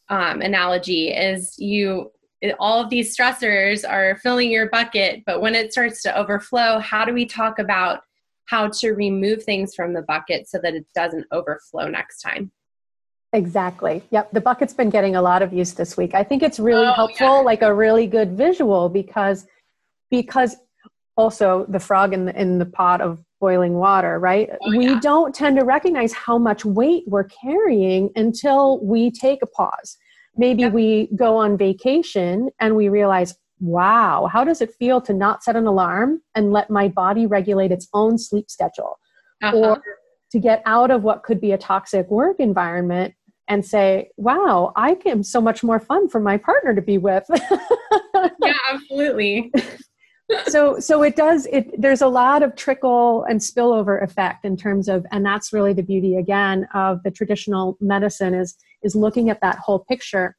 um, 0.08 0.42
analogy. 0.42 1.10
Is 1.10 1.56
you 1.60 2.10
all 2.58 2.82
of 2.82 2.90
these 2.90 3.16
stressors 3.16 3.88
are 3.88 4.16
filling 4.18 4.50
your 4.50 4.68
bucket, 4.70 5.22
but 5.26 5.40
when 5.40 5.54
it 5.54 5.72
starts 5.72 6.02
to 6.02 6.16
overflow, 6.16 6.78
how 6.78 7.04
do 7.04 7.12
we 7.12 7.26
talk 7.26 7.58
about 7.58 8.00
how 8.46 8.68
to 8.68 8.92
remove 8.92 9.42
things 9.42 9.74
from 9.74 9.92
the 9.92 10.02
bucket 10.02 10.48
so 10.48 10.58
that 10.62 10.74
it 10.74 10.86
doesn't 10.94 11.26
overflow 11.32 11.88
next 11.88 12.22
time? 12.22 12.50
Exactly. 13.32 14.02
Yep. 14.10 14.32
The 14.32 14.40
bucket's 14.40 14.72
been 14.72 14.88
getting 14.88 15.16
a 15.16 15.22
lot 15.22 15.42
of 15.42 15.52
use 15.52 15.74
this 15.74 15.96
week. 15.96 16.14
I 16.14 16.24
think 16.24 16.42
it's 16.42 16.58
really 16.58 16.86
oh, 16.86 16.94
helpful, 16.94 17.26
yeah. 17.26 17.40
like 17.40 17.62
a 17.62 17.74
really 17.74 18.06
good 18.06 18.32
visual 18.32 18.88
because 18.88 19.46
because 20.10 20.56
also 21.16 21.66
the 21.68 21.80
frog 21.80 22.14
in 22.14 22.24
the, 22.24 22.40
in 22.40 22.58
the 22.58 22.64
pot 22.64 23.02
of 23.02 23.22
boiling 23.40 23.74
water, 23.74 24.18
right? 24.18 24.48
Oh, 24.50 24.72
yeah. 24.72 24.78
We 24.78 25.00
don't 25.00 25.34
tend 25.34 25.58
to 25.58 25.64
recognize 25.64 26.12
how 26.14 26.38
much 26.38 26.64
weight 26.64 27.04
we're 27.06 27.24
carrying 27.24 28.10
until 28.16 28.82
we 28.82 29.10
take 29.10 29.42
a 29.42 29.46
pause. 29.46 29.98
Maybe 30.38 30.62
yep. 30.62 30.72
we 30.72 31.08
go 31.16 31.36
on 31.36 31.58
vacation 31.58 32.48
and 32.60 32.76
we 32.76 32.88
realize, 32.88 33.34
wow, 33.60 34.30
how 34.32 34.44
does 34.44 34.60
it 34.60 34.72
feel 34.78 35.00
to 35.02 35.12
not 35.12 35.42
set 35.42 35.56
an 35.56 35.66
alarm 35.66 36.22
and 36.34 36.52
let 36.52 36.70
my 36.70 36.88
body 36.88 37.26
regulate 37.26 37.72
its 37.72 37.88
own 37.92 38.16
sleep 38.18 38.48
schedule? 38.48 38.98
Uh-huh. 39.42 39.56
Or 39.56 39.82
to 40.30 40.38
get 40.38 40.62
out 40.64 40.90
of 40.90 41.02
what 41.02 41.24
could 41.24 41.40
be 41.40 41.52
a 41.52 41.58
toxic 41.58 42.08
work 42.10 42.38
environment 42.38 43.14
and 43.48 43.64
say, 43.64 44.10
wow, 44.16 44.72
I 44.76 44.96
am 45.06 45.22
so 45.22 45.40
much 45.40 45.64
more 45.64 45.80
fun 45.80 46.08
for 46.08 46.20
my 46.20 46.36
partner 46.36 46.74
to 46.74 46.82
be 46.82 46.98
with. 46.98 47.24
yeah, 48.42 48.54
absolutely. 48.70 49.50
So 50.46 50.78
so 50.78 51.02
it 51.02 51.16
does 51.16 51.46
it 51.46 51.80
there's 51.80 52.02
a 52.02 52.06
lot 52.06 52.42
of 52.42 52.54
trickle 52.54 53.24
and 53.24 53.40
spillover 53.40 54.02
effect 54.02 54.44
in 54.44 54.56
terms 54.56 54.88
of 54.88 55.06
and 55.10 55.24
that's 55.24 55.52
really 55.52 55.72
the 55.72 55.82
beauty 55.82 56.16
again 56.16 56.68
of 56.74 57.02
the 57.02 57.10
traditional 57.10 57.76
medicine 57.80 58.34
is 58.34 58.56
is 58.82 58.94
looking 58.94 59.30
at 59.30 59.40
that 59.40 59.58
whole 59.58 59.80
picture. 59.80 60.36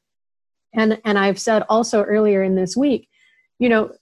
And 0.72 1.00
and 1.04 1.18
i've 1.18 1.38
said 1.38 1.64
also 1.68 2.02
earlier 2.02 2.42
in 2.42 2.54
this 2.54 2.76
week 2.76 3.08
you 3.58 3.68
know 3.68 3.92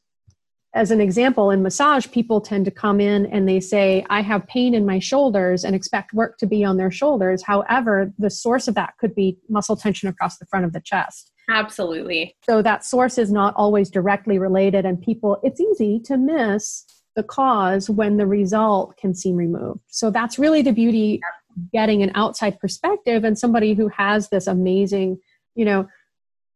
as 0.75 0.91
an 0.91 1.01
example 1.01 1.51
in 1.51 1.63
massage 1.63 2.07
people 2.11 2.43
tend 2.43 2.67
to 2.67 2.71
come 2.71 3.01
in 3.01 3.25
and 3.27 3.49
they 3.49 3.59
say 3.59 4.05
i 4.11 4.21
have 4.21 4.47
pain 4.47 4.75
in 4.75 4.85
my 4.85 4.99
shoulders 4.99 5.65
and 5.65 5.75
expect 5.75 6.13
work 6.13 6.37
to 6.39 6.47
be 6.47 6.63
on 6.65 6.77
their 6.77 6.91
shoulders. 6.91 7.43
However 7.43 8.13
the 8.19 8.29
source 8.29 8.69
of 8.69 8.75
that 8.75 8.99
could 8.99 9.15
be 9.15 9.39
muscle 9.49 9.77
tension 9.77 10.11
across 10.11 10.37
the 10.37 10.47
front 10.47 10.67
of 10.67 10.75
the 10.75 10.81
chest 10.81 11.33
Absolutely. 11.49 12.37
So 12.45 12.61
that 12.63 12.85
source 12.85 13.17
is 13.19 13.33
not 13.33 13.55
always 13.57 13.91
directly 13.91 14.39
related, 14.39 14.85
and 14.85 15.01
people, 15.01 15.39
it's 15.43 15.61
easy 15.61 15.99
to 16.01 16.17
miss 16.17 16.85
the 17.17 17.23
cause 17.23 17.91
when 17.91 18.17
the 18.17 18.27
result 18.27 18.97
can 18.97 19.15
seem 19.15 19.35
removed. 19.35 19.81
So 19.89 20.11
that's 20.11 20.39
really 20.39 20.63
the 20.63 20.73
beauty 20.73 21.17
of 21.17 21.71
getting 21.73 22.03
an 22.03 22.13
outside 22.15 22.61
perspective 22.61 23.25
and 23.25 23.37
somebody 23.37 23.75
who 23.75 23.89
has 23.89 24.29
this 24.29 24.47
amazing, 24.47 25.19
you 25.55 25.65
know, 25.65 25.89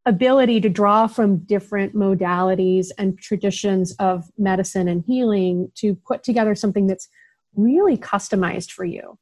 ability 0.04 0.60
to 0.60 0.68
draw 0.68 1.06
from 1.06 1.38
different 1.38 1.94
modalities 1.94 2.88
and 2.98 3.18
traditions 3.18 3.94
of 3.98 4.24
medicine 4.36 4.88
and 4.88 5.04
healing 5.06 5.70
to 5.76 5.94
put 5.94 6.22
together 6.22 6.54
something 6.54 6.86
that's 6.86 7.08
really 7.54 7.96
customized 7.96 8.70
for 8.70 8.84
you. 8.84 9.18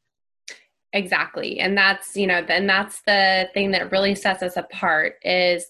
Exactly. 0.92 1.60
And 1.60 1.76
that's, 1.78 2.16
you 2.16 2.26
know, 2.26 2.42
then 2.42 2.66
that's 2.66 3.02
the 3.02 3.48
thing 3.54 3.70
that 3.72 3.92
really 3.92 4.14
sets 4.14 4.42
us 4.42 4.56
apart 4.56 5.14
is 5.22 5.66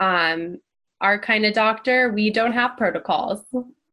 um 0.00 0.58
our 1.00 1.18
kind 1.18 1.44
of 1.44 1.52
doctor, 1.52 2.12
we 2.12 2.30
don't 2.30 2.52
have 2.52 2.76
protocols. 2.76 3.44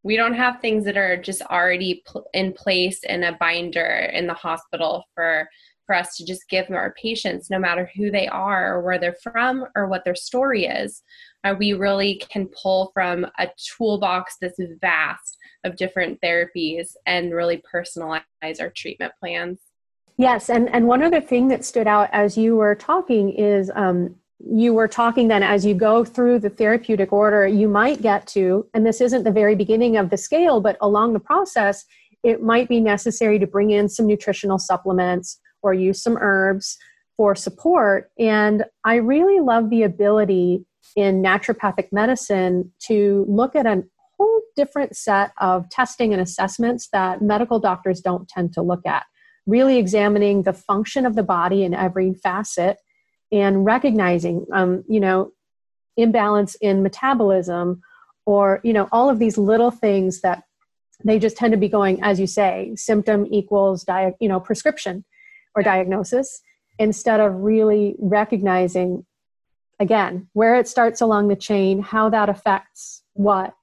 We 0.04 0.16
don't 0.16 0.36
have 0.36 0.62
things 0.62 0.86
that 0.86 0.96
are 0.96 1.18
just 1.18 1.42
already 1.42 2.04
pl- 2.06 2.28
in 2.34 2.54
place 2.54 3.04
in 3.04 3.24
a 3.24 3.36
binder 3.40 4.10
in 4.14 4.28
the 4.28 4.34
hospital 4.36 5.06
for 5.16 5.50
for 5.88 5.96
us 5.96 6.16
to 6.18 6.26
just 6.26 6.48
give 6.50 6.70
our 6.70 6.94
patients 7.02 7.50
no 7.50 7.58
matter 7.58 7.90
who 7.96 8.12
they 8.12 8.28
are 8.28 8.76
or 8.76 8.82
where 8.84 9.00
they're 9.00 9.18
from 9.24 9.66
or 9.76 9.88
what 9.88 10.06
their 10.06 10.14
story 10.16 10.66
is. 10.66 11.02
Uh, 11.44 11.56
we 11.58 11.74
really 11.74 12.22
can 12.30 12.48
pull 12.62 12.92
from 12.94 13.26
a 13.40 13.48
toolbox 13.58 14.36
that's 14.40 14.60
vast 14.82 15.38
of 15.64 15.76
different 15.78 16.22
therapies 16.22 16.90
and 17.08 17.34
really 17.34 17.60
personalize 17.74 18.22
our 18.62 18.70
treatment 18.70 19.14
plans. 19.20 19.58
Yes, 20.20 20.50
and 20.50 20.70
and 20.76 20.86
one 20.86 21.02
other 21.02 21.22
thing 21.22 21.48
that 21.48 21.64
stood 21.64 21.88
out 21.88 22.10
as 22.12 22.38
you 22.38 22.58
were 22.58 22.76
talking 22.76 23.30
is 23.30 23.72
um, 23.74 24.16
you 24.40 24.74
were 24.74 24.90
talking 24.90 25.30
then 25.30 25.44
as 25.44 25.66
you 25.66 25.74
go 25.74 26.04
through 26.04 26.40
the 26.40 26.50
therapeutic 26.50 27.14
order, 27.14 27.48
you 27.48 27.70
might 27.70 28.02
get 28.02 28.28
to, 28.28 28.68
and 28.74 28.86
this 28.86 29.00
isn't 29.00 29.24
the 29.24 29.32
very 29.32 29.56
beginning 29.56 29.96
of 29.96 30.10
the 30.10 30.18
scale, 30.18 30.60
but 30.60 30.76
along 30.82 31.14
the 31.14 31.22
process, 31.22 31.86
it 32.22 32.44
might 32.44 32.68
be 32.68 32.82
necessary 32.82 33.40
to 33.40 33.48
bring 33.48 33.72
in 33.72 33.88
some 33.88 34.06
nutritional 34.08 34.60
supplements 34.60 35.40
or 35.62 35.74
use 35.74 36.04
some 36.04 36.18
herbs 36.20 36.78
for 37.16 37.34
support. 37.34 38.12
And 38.20 38.66
I 38.84 38.96
really 38.96 39.40
love 39.40 39.70
the 39.70 39.84
ability 39.84 40.66
in 40.98 41.24
naturopathic 41.24 41.94
medicine 41.94 42.74
to 42.88 43.26
look 43.30 43.56
at 43.56 43.66
a 43.66 43.84
whole 44.18 44.42
different 44.58 44.98
set 44.98 45.32
of 45.38 45.70
testing 45.70 46.12
and 46.12 46.22
assessments 46.22 46.90
that 46.92 47.22
medical 47.22 47.58
doctors 47.58 48.02
don't 48.02 48.28
tend 48.28 48.52
to 48.56 48.62
look 48.62 48.86
at. 48.86 49.06
Really 49.50 49.78
examining 49.78 50.44
the 50.44 50.54
function 50.54 51.06
of 51.06 51.16
the 51.16 51.24
body 51.24 51.64
in 51.64 51.74
every 51.74 52.14
facet 52.14 52.78
and 53.32 53.66
recognizing, 53.66 54.46
um, 54.54 54.84
you 54.88 55.00
know, 55.00 55.32
imbalance 55.98 56.56
in 56.56 56.84
metabolism 56.84 57.82
or, 58.26 58.62
you 58.64 58.74
know, 58.74 58.88
all 58.92 59.10
of 59.10 59.20
these 59.20 59.38
little 59.38 59.72
things 59.72 60.22
that 60.22 60.44
they 61.04 61.18
just 61.18 61.38
tend 61.38 61.52
to 61.54 61.58
be 61.58 61.70
going, 61.70 62.02
as 62.04 62.20
you 62.20 62.28
say, 62.28 62.74
symptom 62.76 63.26
equals, 63.32 63.84
dia- 63.84 64.16
you 64.20 64.28
know, 64.28 64.40
prescription 64.40 65.06
or 65.56 65.64
diagnosis 65.64 66.42
instead 66.78 67.20
of 67.20 67.34
really 67.36 67.96
recognizing 68.00 69.06
again 69.80 70.28
where 70.34 70.56
it 70.56 70.68
starts 70.68 71.02
along 71.02 71.28
the 71.28 71.36
chain 71.36 71.82
how 71.82 72.10
that 72.10 72.30
affects 72.30 73.04
what 73.14 73.54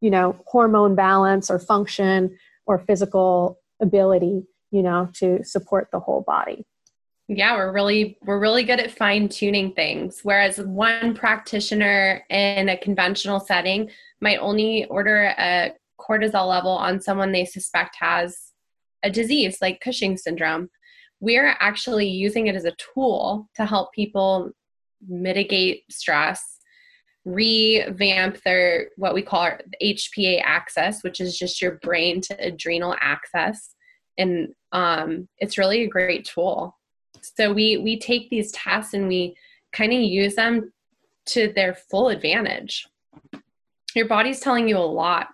you 0.00 0.10
know 0.10 0.36
hormone 0.46 0.94
balance 0.94 1.50
or 1.50 1.58
function 1.58 2.36
or 2.66 2.78
physical 2.78 3.58
ability 3.80 4.46
you 4.74 4.82
know 4.82 5.08
to 5.14 5.42
support 5.44 5.88
the 5.92 6.00
whole 6.00 6.22
body. 6.22 6.66
Yeah 7.28 7.56
we're 7.56 7.72
really 7.72 8.18
we're 8.22 8.40
really 8.40 8.64
good 8.64 8.80
at 8.80 8.90
fine 8.90 9.28
tuning 9.28 9.72
things. 9.72 10.20
Whereas 10.24 10.58
one 10.58 11.14
practitioner 11.14 12.24
in 12.28 12.68
a 12.68 12.76
conventional 12.76 13.38
setting 13.38 13.90
might 14.20 14.38
only 14.38 14.84
order 14.86 15.32
a 15.38 15.72
cortisol 15.98 16.48
level 16.48 16.72
on 16.72 17.00
someone 17.00 17.30
they 17.30 17.44
suspect 17.44 17.96
has 18.00 18.50
a 19.04 19.10
disease 19.10 19.58
like 19.62 19.80
cushing 19.80 20.16
syndrome. 20.16 20.68
We're 21.20 21.56
actually 21.60 22.08
using 22.08 22.48
it 22.48 22.56
as 22.56 22.64
a 22.64 22.76
tool 22.94 23.48
to 23.54 23.64
help 23.64 23.92
people 23.92 24.50
mitigate 25.06 25.84
stress 25.90 26.58
revamp 27.26 28.42
their 28.42 28.90
what 28.96 29.14
we 29.14 29.22
call 29.22 29.50
hpa 29.82 30.42
axis 30.44 31.02
which 31.02 31.22
is 31.22 31.38
just 31.38 31.62
your 31.62 31.78
brain 31.82 32.20
to 32.20 32.34
adrenal 32.38 32.94
axis 33.00 33.73
and 34.18 34.54
um, 34.72 35.28
it's 35.38 35.58
really 35.58 35.82
a 35.82 35.88
great 35.88 36.24
tool. 36.24 36.76
So 37.20 37.52
we 37.52 37.78
we 37.78 37.98
take 37.98 38.30
these 38.30 38.52
tests 38.52 38.94
and 38.94 39.08
we 39.08 39.36
kind 39.72 39.92
of 39.92 40.00
use 40.00 40.34
them 40.34 40.72
to 41.26 41.52
their 41.54 41.74
full 41.74 42.08
advantage. 42.08 42.86
Your 43.94 44.06
body's 44.06 44.40
telling 44.40 44.68
you 44.68 44.76
a 44.76 44.80
lot. 44.80 45.28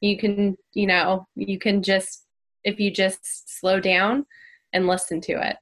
You 0.00 0.16
can 0.16 0.56
you 0.72 0.86
know 0.86 1.26
you 1.34 1.58
can 1.58 1.82
just 1.82 2.24
if 2.64 2.80
you 2.80 2.90
just 2.90 3.58
slow 3.58 3.80
down 3.80 4.26
and 4.72 4.86
listen 4.86 5.20
to 5.22 5.48
it. 5.48 5.56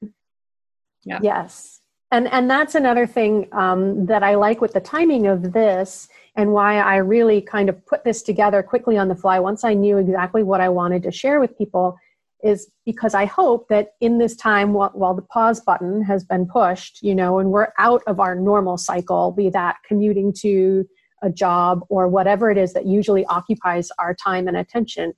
Yeah. 1.03 1.19
Yes. 1.21 1.81
And 2.11 2.27
and 2.27 2.49
that's 2.49 2.75
another 2.75 3.07
thing 3.07 3.47
um, 3.51 4.05
that 4.05 4.21
i 4.21 4.35
like 4.35 4.61
with 4.61 4.73
the 4.73 4.79
timing 4.79 5.25
of 5.25 5.51
this 5.51 6.07
and 6.35 6.53
why 6.53 6.77
i 6.77 6.97
really 6.97 7.41
kind 7.41 7.69
of 7.69 7.85
put 7.87 8.03
this 8.03 8.21
together 8.21 8.61
quickly 8.61 8.97
on 8.97 9.07
the 9.07 9.15
fly 9.15 9.39
once 9.39 9.63
i 9.63 9.73
knew 9.73 9.97
exactly 9.97 10.43
what 10.43 10.61
i 10.61 10.69
wanted 10.69 11.01
to 11.03 11.11
share 11.11 11.39
with 11.39 11.57
people 11.57 11.97
is 12.43 12.69
because 12.85 13.13
i 13.13 13.25
hope 13.25 13.67
that 13.69 13.89
in 14.01 14.17
this 14.17 14.35
time 14.35 14.73
while, 14.73 14.91
while 14.93 15.13
the 15.13 15.21
pause 15.21 15.61
button 15.61 16.03
has 16.03 16.23
been 16.23 16.45
pushed 16.45 16.99
you 17.01 17.15
know 17.15 17.39
and 17.39 17.51
we're 17.51 17.69
out 17.77 18.01
of 18.07 18.19
our 18.19 18.35
normal 18.35 18.77
cycle 18.77 19.31
be 19.31 19.49
that 19.49 19.77
commuting 19.87 20.33
to 20.33 20.85
a 21.23 21.29
job 21.29 21.81
or 21.89 22.07
whatever 22.07 22.51
it 22.51 22.57
is 22.57 22.73
that 22.73 22.85
usually 22.85 23.25
occupies 23.25 23.89
our 23.97 24.13
time 24.13 24.47
and 24.47 24.57
attention. 24.57 25.13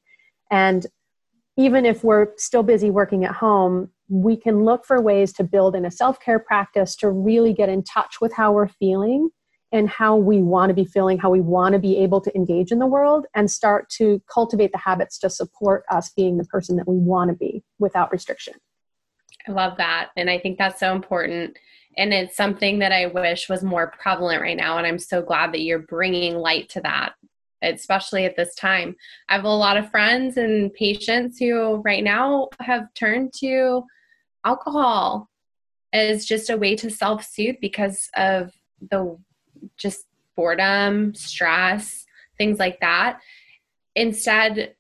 And 0.52 0.86
even 1.58 1.86
if 1.86 2.04
we're 2.04 2.28
still 2.38 2.64
busy 2.64 2.92
working 2.92 3.26
at 3.26 3.34
home, 3.34 3.90
we 4.08 4.38
can 4.38 4.64
look 4.64 4.86
for 4.86 5.02
ways 5.02 5.34
to 5.34 5.44
build 5.44 5.76
in 5.76 5.86
a 5.86 5.92
self 5.92 6.20
care 6.20 6.40
practice 6.40 6.96
to 6.98 7.10
really 7.10 7.54
get 7.54 7.70
in 7.70 7.84
touch 7.84 8.22
with 8.22 8.32
how 8.34 8.54
we're 8.54 8.68
feeling 8.68 9.30
and 9.72 9.90
how 9.90 10.16
we 10.16 10.42
want 10.42 10.70
to 10.70 10.74
be 10.74 10.86
feeling, 10.86 11.18
how 11.18 11.30
we 11.30 11.42
want 11.42 11.74
to 11.74 11.80
be 11.80 11.98
able 11.98 12.22
to 12.22 12.36
engage 12.36 12.72
in 12.72 12.80
the 12.80 12.86
world, 12.86 13.26
and 13.36 13.50
start 13.50 13.90
to 13.90 14.22
cultivate 14.32 14.72
the 14.72 14.78
habits 14.78 15.18
to 15.20 15.30
support 15.30 15.84
us 15.92 16.12
being 16.12 16.38
the 16.38 16.46
person 16.46 16.76
that 16.78 16.88
we 16.88 16.98
want 16.98 17.30
to 17.30 17.36
be 17.36 17.64
without 17.80 18.12
restriction. 18.12 18.54
I 19.48 19.52
love 19.52 19.78
that. 19.78 20.10
And 20.16 20.30
I 20.30 20.40
think 20.40 20.58
that's 20.58 20.80
so 20.80 20.94
important 20.94 21.58
and 21.98 22.14
it's 22.14 22.36
something 22.36 22.80
that 22.80 22.92
I 22.92 23.08
wish 23.08 23.50
was 23.50 23.64
more 23.64 23.94
prevalent 24.00 24.42
right 24.42 24.58
now. 24.58 24.78
And 24.78 24.86
I'm 24.86 25.00
so 25.00 25.22
glad 25.22 25.54
that 25.54 25.62
you're 25.62 25.80
bringing 25.80 26.36
light 26.36 26.70
to 26.70 26.82
that, 26.82 27.14
especially 27.62 28.26
at 28.26 28.36
this 28.36 28.54
time. 28.56 28.96
I 29.30 29.36
have 29.36 29.46
a 29.46 29.50
lot 29.50 29.78
of 29.78 29.92
friends 29.92 30.38
and 30.38 30.74
patients 30.74 31.40
who 31.40 31.78
right 31.86 32.04
now 32.04 32.50
have 32.60 32.94
turned 32.94 33.34
to 33.40 33.84
alcohol 34.44 35.30
as 35.94 36.26
just 36.26 36.50
a 36.50 36.58
way 36.58 36.76
to 36.76 36.90
self 36.90 37.24
soothe 37.24 37.56
because 37.62 38.10
of 38.18 38.52
the 38.92 39.18
just 39.78 40.06
boredom, 40.36 41.14
stress, 41.14 42.06
things 42.38 42.60
like 42.60 42.80
that. 42.82 43.20
Instead, 43.96 44.76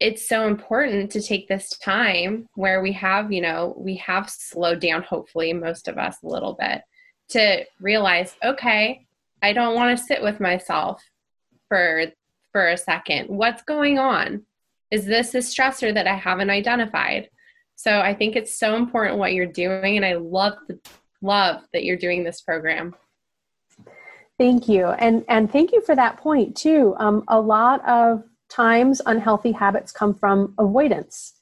it's 0.00 0.28
so 0.28 0.46
important 0.46 1.10
to 1.12 1.22
take 1.22 1.48
this 1.48 1.70
time 1.78 2.48
where 2.54 2.82
we 2.82 2.92
have, 2.92 3.32
you 3.32 3.40
know, 3.40 3.74
we 3.76 3.96
have 3.96 4.28
slowed 4.28 4.80
down, 4.80 5.02
hopefully, 5.02 5.52
most 5.52 5.88
of 5.88 5.98
us 5.98 6.16
a 6.22 6.26
little 6.28 6.54
bit, 6.54 6.82
to 7.28 7.64
realize, 7.80 8.34
okay, 8.44 9.06
I 9.42 9.52
don't 9.52 9.74
want 9.74 9.96
to 9.96 10.04
sit 10.04 10.22
with 10.22 10.40
myself 10.40 11.02
for 11.68 12.06
for 12.52 12.68
a 12.68 12.76
second. 12.76 13.28
What's 13.28 13.62
going 13.62 13.98
on? 13.98 14.44
Is 14.90 15.04
this 15.04 15.34
a 15.34 15.38
stressor 15.38 15.92
that 15.92 16.06
I 16.06 16.14
haven't 16.14 16.50
identified? 16.50 17.28
So 17.74 18.00
I 18.00 18.14
think 18.14 18.36
it's 18.36 18.58
so 18.58 18.76
important 18.76 19.18
what 19.18 19.32
you're 19.32 19.46
doing, 19.46 19.96
and 19.96 20.06
I 20.06 20.14
love 20.14 20.54
the 20.68 20.78
love 21.20 21.62
that 21.72 21.84
you're 21.84 21.96
doing 21.96 22.22
this 22.22 22.40
program. 22.40 22.94
Thank 24.38 24.68
you, 24.68 24.86
and 24.86 25.24
and 25.28 25.50
thank 25.50 25.70
you 25.72 25.80
for 25.82 25.94
that 25.94 26.16
point 26.16 26.56
too. 26.56 26.94
Um, 26.98 27.22
a 27.28 27.40
lot 27.40 27.88
of 27.88 28.24
times 28.50 29.00
unhealthy 29.06 29.52
habits 29.52 29.92
come 29.92 30.14
from 30.14 30.54
avoidance. 30.58 31.34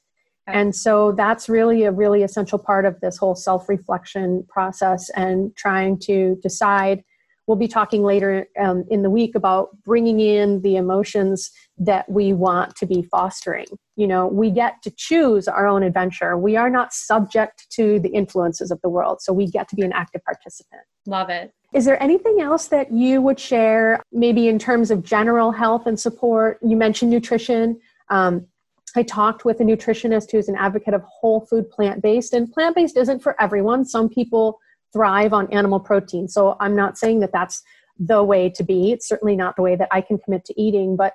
And 0.45 0.75
so 0.75 1.13
that's 1.13 1.47
really 1.47 1.83
a 1.83 1.91
really 1.91 2.23
essential 2.23 2.59
part 2.59 2.85
of 2.85 2.99
this 2.99 3.17
whole 3.17 3.35
self 3.35 3.69
reflection 3.69 4.45
process 4.49 5.09
and 5.11 5.55
trying 5.55 5.99
to 5.99 6.37
decide. 6.41 7.03
We'll 7.45 7.57
be 7.57 7.67
talking 7.67 8.03
later 8.03 8.47
um, 8.57 8.85
in 8.89 9.01
the 9.01 9.09
week 9.09 9.35
about 9.35 9.69
bringing 9.83 10.21
in 10.21 10.61
the 10.61 10.77
emotions 10.77 11.51
that 11.77 12.09
we 12.09 12.31
want 12.31 12.77
to 12.77 12.85
be 12.85 13.01
fostering. 13.03 13.65
You 13.97 14.07
know, 14.07 14.27
we 14.27 14.49
get 14.49 14.81
to 14.83 14.91
choose 14.95 15.49
our 15.49 15.67
own 15.67 15.83
adventure. 15.83 16.37
We 16.37 16.55
are 16.55 16.69
not 16.69 16.93
subject 16.93 17.69
to 17.71 17.99
the 17.99 18.09
influences 18.09 18.71
of 18.71 18.79
the 18.81 18.87
world. 18.87 19.21
So 19.21 19.33
we 19.33 19.47
get 19.47 19.67
to 19.69 19.75
be 19.75 19.81
an 19.81 19.91
active 19.91 20.23
participant. 20.23 20.83
Love 21.05 21.29
it. 21.29 21.53
Is 21.73 21.85
there 21.85 22.01
anything 22.01 22.39
else 22.39 22.67
that 22.67 22.91
you 22.91 23.21
would 23.21 23.39
share, 23.39 24.03
maybe 24.11 24.47
in 24.47 24.59
terms 24.59 24.91
of 24.91 25.03
general 25.03 25.51
health 25.51 25.87
and 25.87 25.99
support? 25.99 26.59
You 26.61 26.77
mentioned 26.77 27.09
nutrition. 27.09 27.79
Um, 28.09 28.45
I 28.95 29.01
talked 29.01 29.43
with 29.43 29.59
a 29.59 29.63
nutritionist 29.63 30.31
who's 30.31 30.47
an 30.47 30.55
advocate 30.55 30.93
of 30.93 31.01
whole 31.01 31.41
food 31.41 31.69
plant 31.71 32.03
based, 32.03 32.33
and 32.33 32.51
plant 32.51 32.75
based 32.75 32.95
isn't 32.95 33.23
for 33.23 33.41
everyone. 33.41 33.85
Some 33.85 34.07
people 34.07 34.59
thrive 34.91 35.33
on 35.33 35.51
animal 35.51 35.79
protein. 35.79 36.27
So 36.27 36.55
I'm 36.59 36.75
not 36.75 36.99
saying 36.99 37.21
that 37.21 37.31
that's 37.33 37.63
the 37.97 38.23
way 38.23 38.49
to 38.51 38.63
be. 38.63 38.91
It's 38.91 39.07
certainly 39.07 39.35
not 39.35 39.55
the 39.55 39.63
way 39.63 39.75
that 39.75 39.89
I 39.91 40.01
can 40.01 40.19
commit 40.19 40.45
to 40.45 40.61
eating, 40.61 40.95
but 40.95 41.13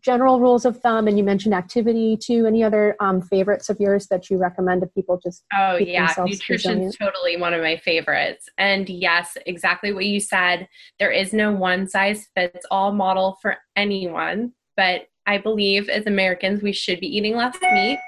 general 0.00 0.40
rules 0.40 0.64
of 0.64 0.78
thumb 0.78 1.08
and 1.08 1.16
you 1.18 1.24
mentioned 1.24 1.54
activity 1.54 2.16
too. 2.16 2.46
Any 2.46 2.62
other 2.62 2.96
um, 3.00 3.22
favorites 3.22 3.68
of 3.68 3.78
yours 3.80 4.06
that 4.08 4.30
you 4.30 4.38
recommend 4.38 4.82
to 4.82 4.86
people 4.88 5.20
just 5.22 5.44
oh 5.52 5.76
yeah 5.76 6.14
nutrition 6.18 6.82
is 6.82 6.96
totally 6.96 7.36
one 7.36 7.54
of 7.54 7.62
my 7.62 7.76
favorites. 7.76 8.48
And 8.58 8.88
yes 8.88 9.36
exactly 9.46 9.92
what 9.92 10.06
you 10.06 10.20
said. 10.20 10.68
There 10.98 11.10
is 11.10 11.32
no 11.32 11.52
one 11.52 11.88
size 11.88 12.28
fits 12.34 12.66
all 12.70 12.92
model 12.92 13.38
for 13.40 13.56
anyone 13.76 14.52
but 14.76 15.02
i 15.26 15.38
believe 15.38 15.88
as 15.88 16.06
americans 16.06 16.62
we 16.62 16.72
should 16.72 17.00
be 17.00 17.16
eating 17.16 17.36
less 17.36 17.56
meat. 17.60 17.98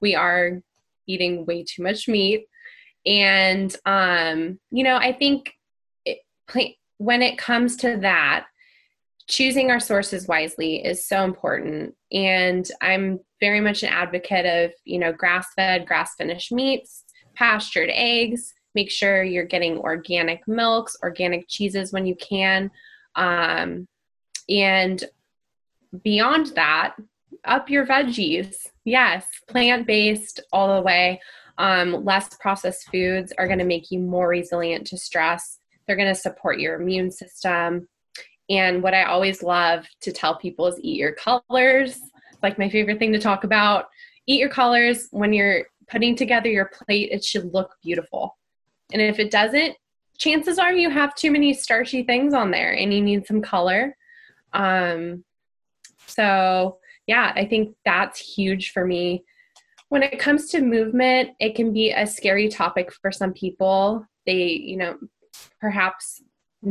We 0.00 0.14
are 0.14 0.62
eating 1.06 1.46
way 1.46 1.64
too 1.64 1.82
much 1.82 2.08
meat. 2.08 2.46
And 3.04 3.74
um 3.84 4.58
you 4.70 4.84
know 4.84 4.96
i 4.96 5.12
think 5.12 5.52
it, 6.04 6.18
when 6.98 7.22
it 7.22 7.38
comes 7.38 7.76
to 7.76 7.96
that 7.98 8.46
choosing 9.28 9.70
our 9.70 9.80
sources 9.80 10.28
wisely 10.28 10.84
is 10.84 11.06
so 11.06 11.24
important 11.24 11.94
and 12.12 12.70
i'm 12.80 13.18
very 13.40 13.60
much 13.60 13.82
an 13.82 13.88
advocate 13.88 14.46
of 14.46 14.72
you 14.84 14.98
know 14.98 15.12
grass 15.12 15.48
fed 15.56 15.86
grass 15.86 16.14
finished 16.16 16.52
meats 16.52 17.04
pastured 17.34 17.90
eggs 17.92 18.54
make 18.74 18.90
sure 18.90 19.22
you're 19.22 19.44
getting 19.44 19.78
organic 19.78 20.46
milks 20.46 20.96
organic 21.02 21.48
cheeses 21.48 21.92
when 21.92 22.06
you 22.06 22.14
can 22.16 22.70
um, 23.16 23.88
and 24.48 25.04
beyond 26.02 26.46
that 26.54 26.94
up 27.46 27.70
your 27.70 27.86
veggies. 27.86 28.66
Yes, 28.84 29.26
plant 29.48 29.86
based 29.86 30.40
all 30.52 30.76
the 30.76 30.82
way. 30.82 31.20
Um, 31.58 32.04
less 32.04 32.34
processed 32.36 32.90
foods 32.90 33.32
are 33.38 33.46
going 33.46 33.58
to 33.58 33.64
make 33.64 33.90
you 33.90 33.98
more 33.98 34.28
resilient 34.28 34.86
to 34.88 34.98
stress. 34.98 35.58
They're 35.86 35.96
going 35.96 36.12
to 36.12 36.20
support 36.20 36.60
your 36.60 36.80
immune 36.80 37.10
system. 37.10 37.88
And 38.48 38.82
what 38.82 38.94
I 38.94 39.04
always 39.04 39.42
love 39.42 39.86
to 40.02 40.12
tell 40.12 40.36
people 40.36 40.66
is 40.66 40.78
eat 40.80 40.98
your 40.98 41.12
colors. 41.12 41.98
Like 42.42 42.58
my 42.58 42.68
favorite 42.68 42.98
thing 42.98 43.12
to 43.12 43.18
talk 43.18 43.44
about. 43.44 43.86
Eat 44.26 44.40
your 44.40 44.48
colors 44.48 45.08
when 45.10 45.32
you're 45.32 45.66
putting 45.88 46.16
together 46.16 46.48
your 46.48 46.66
plate, 46.66 47.10
it 47.12 47.24
should 47.24 47.52
look 47.52 47.74
beautiful. 47.82 48.36
And 48.92 49.00
if 49.00 49.18
it 49.18 49.30
doesn't, 49.30 49.76
chances 50.18 50.58
are 50.58 50.72
you 50.72 50.90
have 50.90 51.14
too 51.14 51.30
many 51.30 51.52
starchy 51.54 52.02
things 52.02 52.34
on 52.34 52.50
there 52.50 52.72
and 52.72 52.92
you 52.92 53.00
need 53.00 53.26
some 53.26 53.42
color. 53.42 53.96
Um, 54.52 55.24
so, 56.06 56.78
yeah, 57.06 57.32
I 57.34 57.44
think 57.44 57.76
that's 57.84 58.18
huge 58.18 58.72
for 58.72 58.84
me. 58.86 59.24
When 59.88 60.02
it 60.02 60.18
comes 60.18 60.50
to 60.50 60.60
movement, 60.60 61.30
it 61.38 61.54
can 61.54 61.72
be 61.72 61.92
a 61.92 62.06
scary 62.06 62.48
topic 62.48 62.92
for 62.92 63.12
some 63.12 63.32
people. 63.32 64.04
They, 64.24 64.44
you 64.44 64.76
know, 64.76 64.96
perhaps 65.60 66.22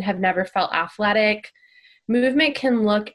have 0.01 0.19
never 0.19 0.43
felt 0.43 0.73
athletic. 0.73 1.51
Movement 2.07 2.55
can 2.55 2.83
look 2.83 3.11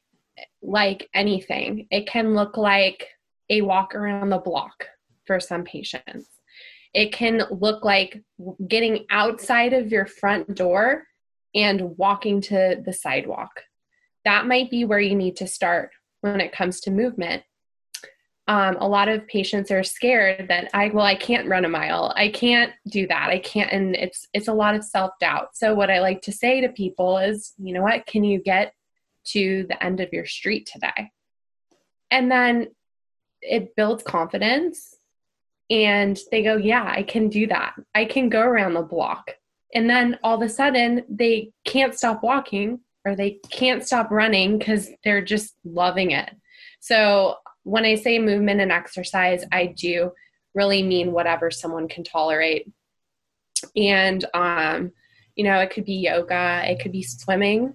like 0.62 1.09
anything, 1.14 1.87
it 1.90 2.07
can 2.07 2.35
look 2.35 2.57
like 2.57 3.07
a 3.48 3.62
walk 3.62 3.94
around 3.94 4.31
the 4.31 4.38
block 4.38 4.87
for 5.26 5.40
some 5.40 5.64
patients. 5.64 6.29
It 6.92 7.12
can 7.12 7.42
look 7.50 7.85
like 7.85 8.22
getting 8.66 9.07
outside 9.11 9.72
of 9.72 9.92
your 9.92 10.07
front 10.07 10.55
door 10.57 11.05
and 11.55 11.96
walking 11.96 12.40
to 12.42 12.83
the 12.85 12.92
sidewalk. 12.92 13.62
That 14.24 14.46
might 14.46 14.70
be 14.70 14.85
where 14.85 15.00
you 15.00 15.14
need 15.14 15.37
to 15.37 15.46
start 15.46 15.90
when 16.20 16.40
it 16.40 16.53
comes 16.53 16.81
to 16.81 16.90
movement. 16.90 17.42
Um, 18.48 18.76
a 18.81 18.88
lot 18.88 19.09
of 19.09 19.26
patients 19.29 19.70
are 19.70 19.85
scared 19.85 20.48
that 20.48 20.70
I 20.74 20.88
well 20.88 21.05
I 21.05 21.14
can't 21.14 21.48
run 21.48 21.64
a 21.64 21.68
mile 21.68 22.12
I 22.16 22.31
can't 22.31 22.72
do 22.88 23.07
that 23.07 23.29
I 23.31 23.38
can't 23.38 23.70
and 23.70 23.94
it's 23.94 24.26
it's 24.33 24.48
a 24.48 24.53
lot 24.53 24.74
of 24.74 24.83
self 24.83 25.12
doubt 25.20 25.50
so 25.55 25.72
what 25.72 25.90
I 25.90 26.00
like 26.00 26.22
to 26.22 26.33
say 26.33 26.61
to 26.61 26.68
people 26.70 27.18
is 27.18 27.53
you 27.59 27.72
know 27.72 27.83
what 27.83 28.07
can 28.07 28.24
you 28.24 28.42
get 28.42 28.72
to 29.33 29.66
the 29.69 29.83
end 29.83 30.01
of 30.01 30.12
your 30.12 30.27
street 30.27 30.69
today 30.73 31.11
and 32.11 32.31
then 32.31 32.69
it 33.43 33.75
builds 33.77 34.03
confidence 34.03 34.97
and 35.71 36.19
they 36.31 36.43
go 36.43 36.57
yeah 36.57 36.85
I 36.85 37.03
can 37.03 37.29
do 37.29 37.47
that 37.49 37.75
I 37.95 38.05
can 38.05 38.29
go 38.29 38.40
around 38.40 38.75
the 38.75 38.83
block 38.83 39.33
and 39.75 39.88
then 39.88 40.19
all 40.23 40.37
of 40.37 40.43
a 40.43 40.49
sudden 40.49 41.05
they 41.09 41.53
can't 41.64 41.95
stop 41.95 42.23
walking 42.23 42.81
or 43.05 43.14
they 43.14 43.38
can't 43.51 43.87
stop 43.87 44.11
running 44.11 44.59
because 44.59 44.90
they're 45.05 45.23
just 45.23 45.55
loving 45.64 46.11
it. 46.11 46.31
So 46.81 47.37
when 47.62 47.85
I 47.85 47.95
say 47.95 48.19
movement 48.19 48.61
and 48.61 48.73
exercise, 48.73 49.45
I 49.53 49.66
do 49.66 50.12
really 50.55 50.83
mean 50.83 51.12
whatever 51.12 51.51
someone 51.51 51.88
can 51.88 52.05
tolerate. 52.05 52.71
And, 53.77 54.25
um, 54.35 54.93
you 55.35 55.45
know, 55.45 55.59
it 55.61 55.71
could 55.71 55.85
be 55.85 55.95
yoga, 55.95 56.62
it 56.64 56.81
could 56.81 56.93
be 56.93 57.03
swimming. 57.03 57.75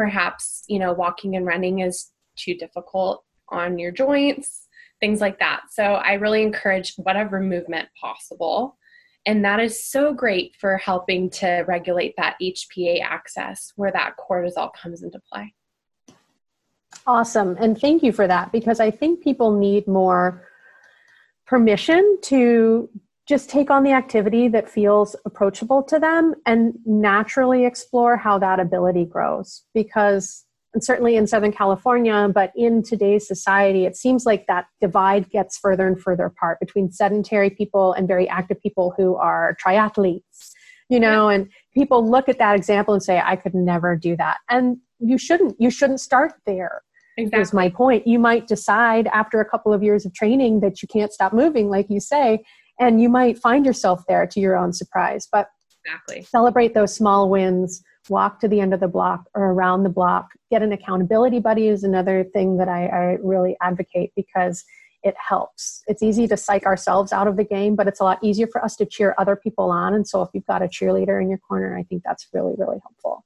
Perhaps, 0.00 0.64
you 0.66 0.78
know, 0.78 0.94
walking 0.94 1.36
and 1.36 1.44
running 1.44 1.80
is 1.80 2.10
too 2.34 2.54
difficult 2.54 3.22
on 3.50 3.78
your 3.78 3.92
joints, 3.92 4.66
things 4.98 5.20
like 5.20 5.38
that. 5.40 5.64
So 5.70 5.82
I 5.82 6.14
really 6.14 6.42
encourage 6.42 6.94
whatever 6.96 7.38
movement 7.38 7.90
possible. 8.00 8.78
And 9.26 9.44
that 9.44 9.60
is 9.60 9.84
so 9.84 10.14
great 10.14 10.56
for 10.58 10.78
helping 10.78 11.28
to 11.32 11.66
regulate 11.68 12.14
that 12.16 12.38
HPA 12.40 13.02
axis 13.02 13.74
where 13.76 13.92
that 13.92 14.14
cortisol 14.16 14.70
comes 14.72 15.02
into 15.02 15.20
play. 15.30 15.52
Awesome. 17.06 17.58
And 17.60 17.78
thank 17.78 18.02
you 18.02 18.10
for 18.10 18.26
that 18.26 18.52
because 18.52 18.80
I 18.80 18.90
think 18.90 19.22
people 19.22 19.58
need 19.58 19.86
more 19.86 20.48
permission 21.46 22.16
to 22.22 22.88
just 23.30 23.48
take 23.48 23.70
on 23.70 23.84
the 23.84 23.92
activity 23.92 24.48
that 24.48 24.68
feels 24.68 25.14
approachable 25.24 25.84
to 25.84 26.00
them 26.00 26.34
and 26.46 26.74
naturally 26.84 27.64
explore 27.64 28.16
how 28.16 28.36
that 28.40 28.58
ability 28.58 29.04
grows 29.04 29.62
because 29.72 30.44
and 30.74 30.84
certainly 30.84 31.16
in 31.16 31.26
Southern 31.26 31.52
California, 31.52 32.28
but 32.32 32.52
in 32.54 32.82
today's 32.82 33.26
society, 33.26 33.86
it 33.86 33.96
seems 33.96 34.24
like 34.24 34.46
that 34.46 34.66
divide 34.80 35.28
gets 35.30 35.58
further 35.58 35.86
and 35.86 36.00
further 36.00 36.26
apart 36.26 36.60
between 36.60 36.92
sedentary 36.92 37.50
people 37.50 37.92
and 37.92 38.06
very 38.06 38.28
active 38.28 38.60
people 38.60 38.94
who 38.96 39.16
are 39.16 39.56
triathletes, 39.64 40.52
you 40.88 41.00
know, 41.00 41.28
and 41.28 41.48
people 41.74 42.08
look 42.08 42.28
at 42.28 42.38
that 42.38 42.54
example 42.54 42.94
and 42.94 43.02
say, 43.02 43.20
I 43.20 43.34
could 43.34 43.54
never 43.54 43.96
do 43.96 44.16
that. 44.16 44.38
And 44.48 44.76
you 45.00 45.18
shouldn't, 45.18 45.56
you 45.58 45.70
shouldn't 45.70 46.00
start 46.00 46.34
there. 46.46 46.82
Exactly. 47.16 47.42
Is 47.42 47.52
my 47.52 47.68
point. 47.68 48.06
You 48.06 48.20
might 48.20 48.46
decide 48.46 49.08
after 49.08 49.40
a 49.40 49.44
couple 49.44 49.72
of 49.72 49.82
years 49.82 50.06
of 50.06 50.14
training 50.14 50.60
that 50.60 50.82
you 50.82 50.88
can't 50.88 51.12
stop 51.12 51.32
moving, 51.32 51.68
like 51.68 51.90
you 51.90 51.98
say, 51.98 52.44
and 52.80 53.00
you 53.00 53.08
might 53.08 53.38
find 53.38 53.64
yourself 53.64 54.02
there 54.08 54.26
to 54.26 54.40
your 54.40 54.56
own 54.56 54.72
surprise. 54.72 55.28
But 55.30 55.48
exactly 55.84 56.22
celebrate 56.22 56.74
those 56.74 56.94
small 56.94 57.30
wins 57.30 57.82
walk 58.08 58.40
to 58.40 58.48
the 58.48 58.60
end 58.60 58.74
of 58.74 58.80
the 58.80 58.88
block 58.88 59.24
or 59.34 59.52
around 59.52 59.82
the 59.82 59.90
block. 59.90 60.28
Get 60.50 60.62
an 60.62 60.72
accountability 60.72 61.38
buddy 61.38 61.68
is 61.68 61.84
another 61.84 62.24
thing 62.24 62.56
that 62.56 62.68
I, 62.68 62.86
I 62.86 63.18
really 63.22 63.56
advocate 63.62 64.12
because 64.16 64.64
it 65.02 65.14
helps. 65.16 65.82
It's 65.86 66.02
easy 66.02 66.26
to 66.28 66.36
psych 66.36 66.66
ourselves 66.66 67.12
out 67.12 67.26
of 67.26 67.36
the 67.36 67.44
game, 67.44 67.74
but 67.74 67.86
it's 67.86 68.00
a 68.00 68.04
lot 68.04 68.18
easier 68.22 68.46
for 68.46 68.62
us 68.62 68.76
to 68.76 68.86
cheer 68.86 69.14
other 69.16 69.36
people 69.36 69.70
on. 69.70 69.94
And 69.94 70.06
so 70.06 70.22
if 70.22 70.30
you've 70.34 70.46
got 70.46 70.62
a 70.62 70.66
cheerleader 70.66 71.22
in 71.22 71.28
your 71.28 71.38
corner, 71.38 71.76
I 71.76 71.84
think 71.84 72.02
that's 72.04 72.26
really, 72.32 72.54
really 72.58 72.78
helpful. 72.82 73.24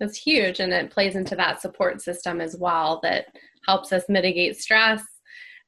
That's 0.00 0.18
huge. 0.18 0.58
And 0.58 0.72
it 0.72 0.90
plays 0.90 1.14
into 1.14 1.36
that 1.36 1.60
support 1.60 2.02
system 2.02 2.40
as 2.40 2.56
well 2.56 2.98
that 3.04 3.26
helps 3.66 3.92
us 3.92 4.04
mitigate 4.08 4.60
stress. 4.60 5.02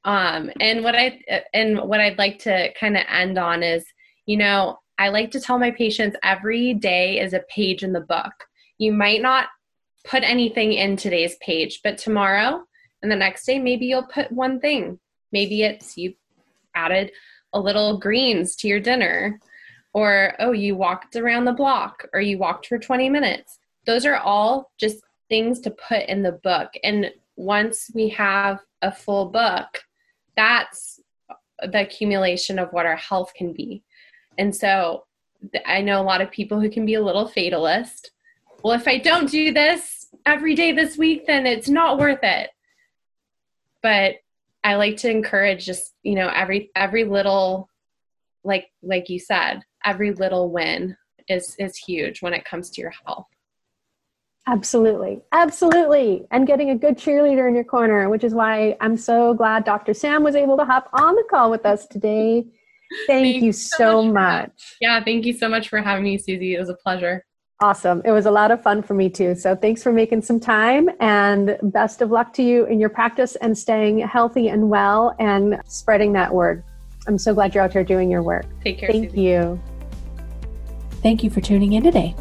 Um, 0.05 0.51
and 0.59 0.83
what 0.83 0.95
I 0.95 1.19
and 1.53 1.79
what 1.79 1.99
I'd 1.99 2.19
like 2.19 2.39
to 2.39 2.71
kind 2.79 2.95
of 2.95 3.03
end 3.09 3.37
on 3.37 3.63
is, 3.63 3.83
you 4.25 4.37
know, 4.37 4.79
I 4.97 5.09
like 5.09 5.31
to 5.31 5.41
tell 5.41 5.59
my 5.59 5.71
patients 5.71 6.15
every 6.23 6.75
day 6.75 7.19
is 7.19 7.33
a 7.33 7.43
page 7.49 7.83
in 7.83 7.91
the 7.91 8.01
book. 8.01 8.33
You 8.77 8.93
might 8.93 9.21
not 9.21 9.47
put 10.05 10.23
anything 10.23 10.73
in 10.73 10.95
today's 10.95 11.35
page, 11.41 11.81
but 11.83 11.97
tomorrow 11.97 12.63
and 13.01 13.11
the 13.11 13.15
next 13.15 13.45
day, 13.45 13.59
maybe 13.59 13.87
you'll 13.87 14.03
put 14.03 14.31
one 14.31 14.59
thing. 14.59 14.99
Maybe 15.31 15.63
it's 15.63 15.97
you 15.97 16.13
added 16.75 17.11
a 17.53 17.59
little 17.59 17.97
greens 17.97 18.55
to 18.57 18.67
your 18.67 18.79
dinner, 18.79 19.39
or 19.93 20.33
oh, 20.39 20.51
you 20.51 20.75
walked 20.75 21.15
around 21.15 21.45
the 21.45 21.53
block, 21.53 22.07
or 22.13 22.21
you 22.21 22.37
walked 22.37 22.67
for 22.67 22.77
20 22.77 23.09
minutes. 23.09 23.57
Those 23.85 24.05
are 24.05 24.17
all 24.17 24.71
just 24.79 24.97
things 25.29 25.59
to 25.61 25.71
put 25.71 26.07
in 26.07 26.21
the 26.21 26.33
book. 26.43 26.69
And 26.83 27.11
once 27.35 27.89
we 27.93 28.09
have 28.09 28.59
a 28.81 28.91
full 28.91 29.29
book, 29.29 29.83
that's 30.35 30.99
the 31.61 31.81
accumulation 31.81 32.59
of 32.59 32.69
what 32.71 32.85
our 32.85 32.95
health 32.95 33.33
can 33.35 33.53
be. 33.53 33.83
And 34.37 34.55
so 34.55 35.05
I 35.65 35.81
know 35.81 36.01
a 36.01 36.03
lot 36.03 36.21
of 36.21 36.31
people 36.31 36.59
who 36.59 36.69
can 36.69 36.85
be 36.85 36.95
a 36.95 37.03
little 37.03 37.27
fatalist 37.27 38.11
well, 38.65 38.73
if 38.73 38.87
I 38.87 38.97
don't 38.97 39.29
do 39.29 39.53
this 39.53 40.07
every 40.25 40.55
day 40.55 40.71
this 40.71 40.97
week, 40.97 41.27
then 41.27 41.45
it's 41.45 41.69
not 41.69 41.99
worth 41.99 42.23
it. 42.23 42.49
But 43.83 44.15
I 44.63 44.73
like 44.73 44.97
to 44.97 45.11
encourage 45.11 45.67
just, 45.67 45.93
you 46.01 46.15
know, 46.15 46.31
every 46.35 46.71
every 46.75 47.03
little 47.03 47.69
like 48.43 48.71
like 48.81 49.07
you 49.07 49.19
said, 49.19 49.61
every 49.85 50.13
little 50.13 50.49
win 50.49 50.97
is 51.29 51.55
is 51.59 51.77
huge 51.77 52.23
when 52.23 52.33
it 52.33 52.43
comes 52.43 52.71
to 52.71 52.81
your 52.81 52.93
health. 53.05 53.27
Absolutely. 54.47 55.21
Absolutely. 55.31 56.27
And 56.31 56.45
getting 56.45 56.69
a 56.69 56.75
good 56.75 56.97
cheerleader 56.97 57.47
in 57.47 57.55
your 57.55 57.63
corner, 57.63 58.09
which 58.09 58.23
is 58.23 58.33
why 58.33 58.77
I'm 58.79 58.95
so 58.95 59.33
glad 59.33 59.63
Dr. 59.63 59.93
Sam 59.93 60.23
was 60.23 60.35
able 60.35 60.55
to 60.57 60.65
hop 60.65 60.89
on 60.93 61.15
the 61.15 61.23
call 61.29 61.49
with 61.49 61.65
us 61.65 61.87
today. 61.87 62.45
Thank, 63.07 63.33
thank 63.33 63.43
you 63.43 63.51
so, 63.51 63.77
so 63.77 64.03
much. 64.03 64.13
much. 64.13 64.75
Yeah, 64.79 65.03
thank 65.03 65.25
you 65.25 65.33
so 65.33 65.49
much 65.49 65.69
for 65.69 65.81
having 65.81 66.03
me, 66.03 66.17
Susie. 66.19 66.55
It 66.55 66.59
was 66.59 66.69
a 66.69 66.75
pleasure. 66.75 67.25
Awesome. 67.61 68.01
It 68.05 68.11
was 68.11 68.25
a 68.25 68.31
lot 68.31 68.51
of 68.51 68.61
fun 68.61 68.83
for 68.83 68.93
me 68.93 69.09
too. 69.09 69.33
So 69.33 69.55
thanks 69.55 69.81
for 69.81 69.91
making 69.91 70.21
some 70.21 70.39
time 70.39 70.89
and 70.99 71.57
best 71.63 72.01
of 72.01 72.11
luck 72.11 72.33
to 72.33 72.43
you 72.43 72.65
in 72.65 72.79
your 72.79 72.89
practice 72.89 73.35
and 73.37 73.57
staying 73.57 73.99
healthy 73.99 74.49
and 74.49 74.69
well 74.69 75.15
and 75.19 75.59
spreading 75.65 76.13
that 76.13 76.33
word. 76.33 76.63
I'm 77.07 77.17
so 77.17 77.33
glad 77.33 77.55
you're 77.55 77.63
out 77.63 77.71
here 77.71 77.83
doing 77.83 78.11
your 78.11 78.23
work. 78.23 78.45
Take 78.63 78.77
care. 78.77 78.89
Thank 78.89 79.11
Susie. 79.11 79.21
you. 79.21 79.59
Thank 81.01 81.23
you 81.23 81.29
for 81.29 81.39
tuning 81.39 81.73
in 81.73 81.83
today. 81.83 82.15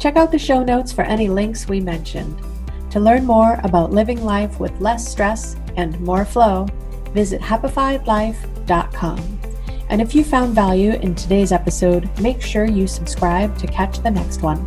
Check 0.00 0.16
out 0.16 0.32
the 0.32 0.38
show 0.38 0.64
notes 0.64 0.90
for 0.92 1.02
any 1.02 1.28
links 1.28 1.68
we 1.68 1.78
mentioned. 1.78 2.40
To 2.90 2.98
learn 2.98 3.26
more 3.26 3.60
about 3.62 3.92
living 3.92 4.24
life 4.24 4.58
with 4.58 4.80
less 4.80 5.06
stress 5.06 5.56
and 5.76 6.00
more 6.00 6.24
flow, 6.24 6.66
visit 7.12 7.40
happifiedlife.com. 7.42 9.40
And 9.90 10.00
if 10.00 10.14
you 10.14 10.24
found 10.24 10.54
value 10.54 10.92
in 10.92 11.14
today's 11.14 11.52
episode, 11.52 12.08
make 12.20 12.40
sure 12.40 12.64
you 12.64 12.86
subscribe 12.86 13.58
to 13.58 13.66
catch 13.66 13.98
the 13.98 14.10
next 14.10 14.40
one 14.40 14.66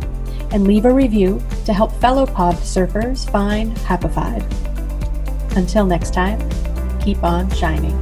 and 0.52 0.68
leave 0.68 0.84
a 0.84 0.94
review 0.94 1.42
to 1.64 1.72
help 1.72 1.90
fellow 1.94 2.26
pod 2.26 2.54
surfers 2.56 3.28
find 3.28 3.76
Happified. 3.78 4.44
Until 5.56 5.84
next 5.84 6.14
time, 6.14 6.38
keep 7.00 7.24
on 7.24 7.50
shining. 7.50 7.98